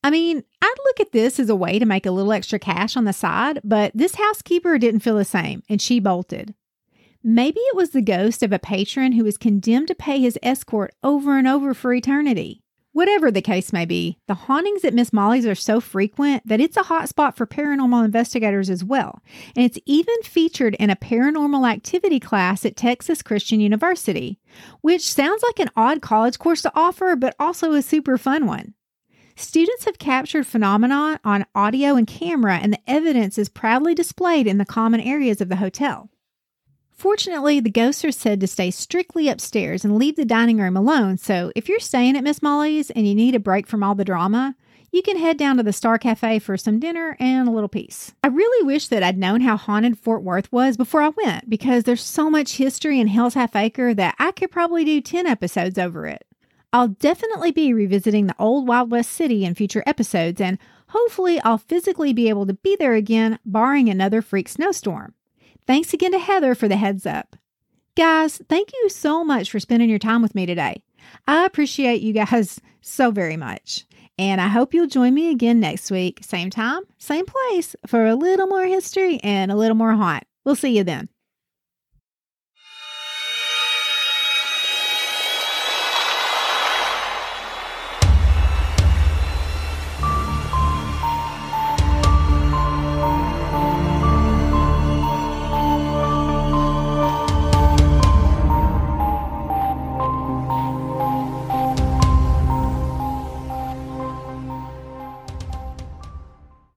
I 0.04 0.12
mean, 0.12 0.44
I'd 0.64 0.76
look 0.86 1.02
at 1.02 1.12
this 1.12 1.42
as 1.42 1.50
a 1.50 1.58
way 1.58 1.78
to 1.78 1.86
make 1.86 2.06
a 2.06 2.12
little 2.12 2.32
extra 2.32 2.58
cash 2.58 2.96
on 2.96 3.04
the 3.04 3.12
side, 3.12 3.60
but 3.66 3.92
this 3.94 4.16
housekeeper 4.16 4.78
didn't 4.78 5.02
feel 5.02 5.18
the 5.18 5.26
same, 5.26 5.62
and 5.68 5.82
she 5.82 6.00
bolted. 6.00 6.56
Maybe 7.22 7.60
it 7.60 7.76
was 7.76 7.90
the 7.90 8.02
ghost 8.02 8.42
of 8.42 8.54
a 8.54 8.60
patron 8.60 9.12
who 9.12 9.26
was 9.26 9.36
condemned 9.38 9.90
to 9.90 9.96
pay 9.96 10.22
his 10.22 10.40
escort 10.42 10.96
over 11.04 11.38
and 11.38 11.50
over 11.50 11.74
for 11.74 11.94
eternity. 11.94 12.64
Whatever 12.94 13.30
the 13.30 13.42
case 13.42 13.74
may 13.74 13.84
be, 13.84 14.20
the 14.26 14.36
hauntings 14.36 14.86
at 14.86 14.94
Miss 14.94 15.12
Molly's 15.12 15.46
are 15.46 15.54
so 15.54 15.82
frequent 15.82 16.48
that 16.48 16.62
it's 16.62 16.78
a 16.78 16.84
hotspot 16.84 17.36
for 17.36 17.46
paranormal 17.46 18.06
investigators 18.06 18.70
as 18.70 18.86
well, 18.86 19.22
and 19.58 19.66
it's 19.66 19.80
even 19.86 20.16
featured 20.24 20.76
in 20.76 20.90
a 20.90 20.96
paranormal 20.96 21.70
activity 21.70 22.22
class 22.22 22.64
at 22.66 22.78
Texas 22.78 23.22
Christian 23.22 23.60
University, 23.60 24.40
which 24.80 25.12
sounds 25.12 25.44
like 25.44 25.60
an 25.60 25.72
odd 25.76 26.02
college 26.02 26.40
course 26.40 26.62
to 26.62 26.72
offer, 26.74 27.18
but 27.18 27.36
also 27.38 27.74
a 27.74 27.82
super 27.82 28.18
fun 28.18 28.46
one. 28.46 28.76
Students 29.36 29.86
have 29.86 29.98
captured 29.98 30.46
phenomena 30.46 31.20
on 31.24 31.46
audio 31.56 31.96
and 31.96 32.06
camera, 32.06 32.58
and 32.58 32.74
the 32.74 32.80
evidence 32.90 33.38
is 33.38 33.50
proudly 33.50 33.96
displayed 33.96 34.46
in 34.46 34.60
the 34.60 34.66
common 34.66 35.00
areas 35.00 35.42
of 35.42 35.50
the 35.50 35.56
hotel. 35.56 36.10
Fortunately, 36.92 37.60
the 37.60 37.72
ghosts 37.72 38.06
are 38.06 38.12
said 38.12 38.40
to 38.40 38.48
stay 38.48 38.70
strictly 38.70 39.28
upstairs 39.28 39.84
and 39.84 39.98
leave 39.98 40.16
the 40.16 40.26
dining 40.26 40.60
room 40.60 40.78
alone, 40.78 41.18
so 41.18 41.52
if 41.56 41.68
you're 41.68 41.80
staying 41.80 42.16
at 42.16 42.24
Miss 42.24 42.42
Molly's 42.42 42.92
and 42.92 43.08
you 43.08 43.16
need 43.16 43.34
a 43.34 43.40
break 43.40 43.66
from 43.66 43.84
all 43.84 43.96
the 43.96 44.06
drama, 44.06 44.56
you 44.92 45.02
can 45.02 45.18
head 45.18 45.38
down 45.38 45.58
to 45.58 45.64
the 45.64 45.74
Star 45.74 45.98
Cafe 45.98 46.38
for 46.38 46.56
some 46.56 46.80
dinner 46.80 47.18
and 47.20 47.48
a 47.48 47.52
little 47.52 47.68
peace. 47.68 48.14
I 48.24 48.28
really 48.28 48.66
wish 48.66 48.90
that 48.90 49.02
I'd 49.02 49.18
known 49.18 49.42
how 49.42 49.58
haunted 49.58 49.98
Fort 49.98 50.22
Worth 50.22 50.52
was 50.52 50.78
before 50.78 51.02
I 51.02 51.10
went 51.10 51.50
because 51.50 51.84
there's 51.84 52.04
so 52.04 52.30
much 52.30 52.58
history 52.58 53.00
in 53.00 53.08
Hell's 53.08 53.34
Half 53.34 53.56
Acre 53.56 53.96
that 53.96 54.14
I 54.20 54.32
could 54.32 54.52
probably 54.52 54.86
do 54.86 55.02
10 55.02 55.26
episodes 55.26 55.80
over 55.80 56.06
it. 56.06 56.24
I'll 56.74 56.88
definitely 56.88 57.52
be 57.52 57.72
revisiting 57.72 58.26
the 58.26 58.36
old 58.40 58.68
Wild 58.68 58.90
West 58.90 59.12
city 59.12 59.46
in 59.46 59.54
future 59.54 59.84
episodes, 59.86 60.42
and 60.42 60.58
hopefully, 60.88 61.40
I'll 61.42 61.60
physically 61.60 62.14
be 62.14 62.30
able 62.30 62.48
to 62.48 62.56
be 62.56 62.76
there 62.76 62.96
again, 62.96 63.38
barring 63.46 63.90
another 63.90 64.24
freak 64.24 64.50
snowstorm. 64.50 65.14
Thanks 65.68 65.94
again 65.94 66.12
to 66.14 66.20
Heather 66.20 66.56
for 66.56 66.68
the 66.68 66.76
heads 66.76 67.06
up. 67.06 67.36
Guys, 67.96 68.42
thank 68.50 68.72
you 68.74 68.90
so 68.90 69.24
much 69.24 69.52
for 69.52 69.60
spending 69.60 69.88
your 69.88 70.00
time 70.00 70.24
with 70.24 70.34
me 70.34 70.48
today. 70.48 70.84
I 71.28 71.46
appreciate 71.46 72.02
you 72.02 72.12
guys 72.12 72.60
so 72.82 73.12
very 73.12 73.38
much. 73.38 73.86
And 74.18 74.42
I 74.42 74.48
hope 74.48 74.74
you'll 74.74 74.88
join 74.88 75.14
me 75.14 75.30
again 75.30 75.60
next 75.60 75.92
week, 75.92 76.20
same 76.24 76.50
time, 76.50 76.84
same 76.98 77.26
place, 77.26 77.76
for 77.86 78.08
a 78.08 78.16
little 78.16 78.48
more 78.48 78.66
history 78.66 79.20
and 79.24 79.52
a 79.52 79.56
little 79.56 79.76
more 79.76 79.94
haunt. 79.94 80.24
We'll 80.44 80.56
see 80.56 80.76
you 80.76 80.84
then. 80.84 81.10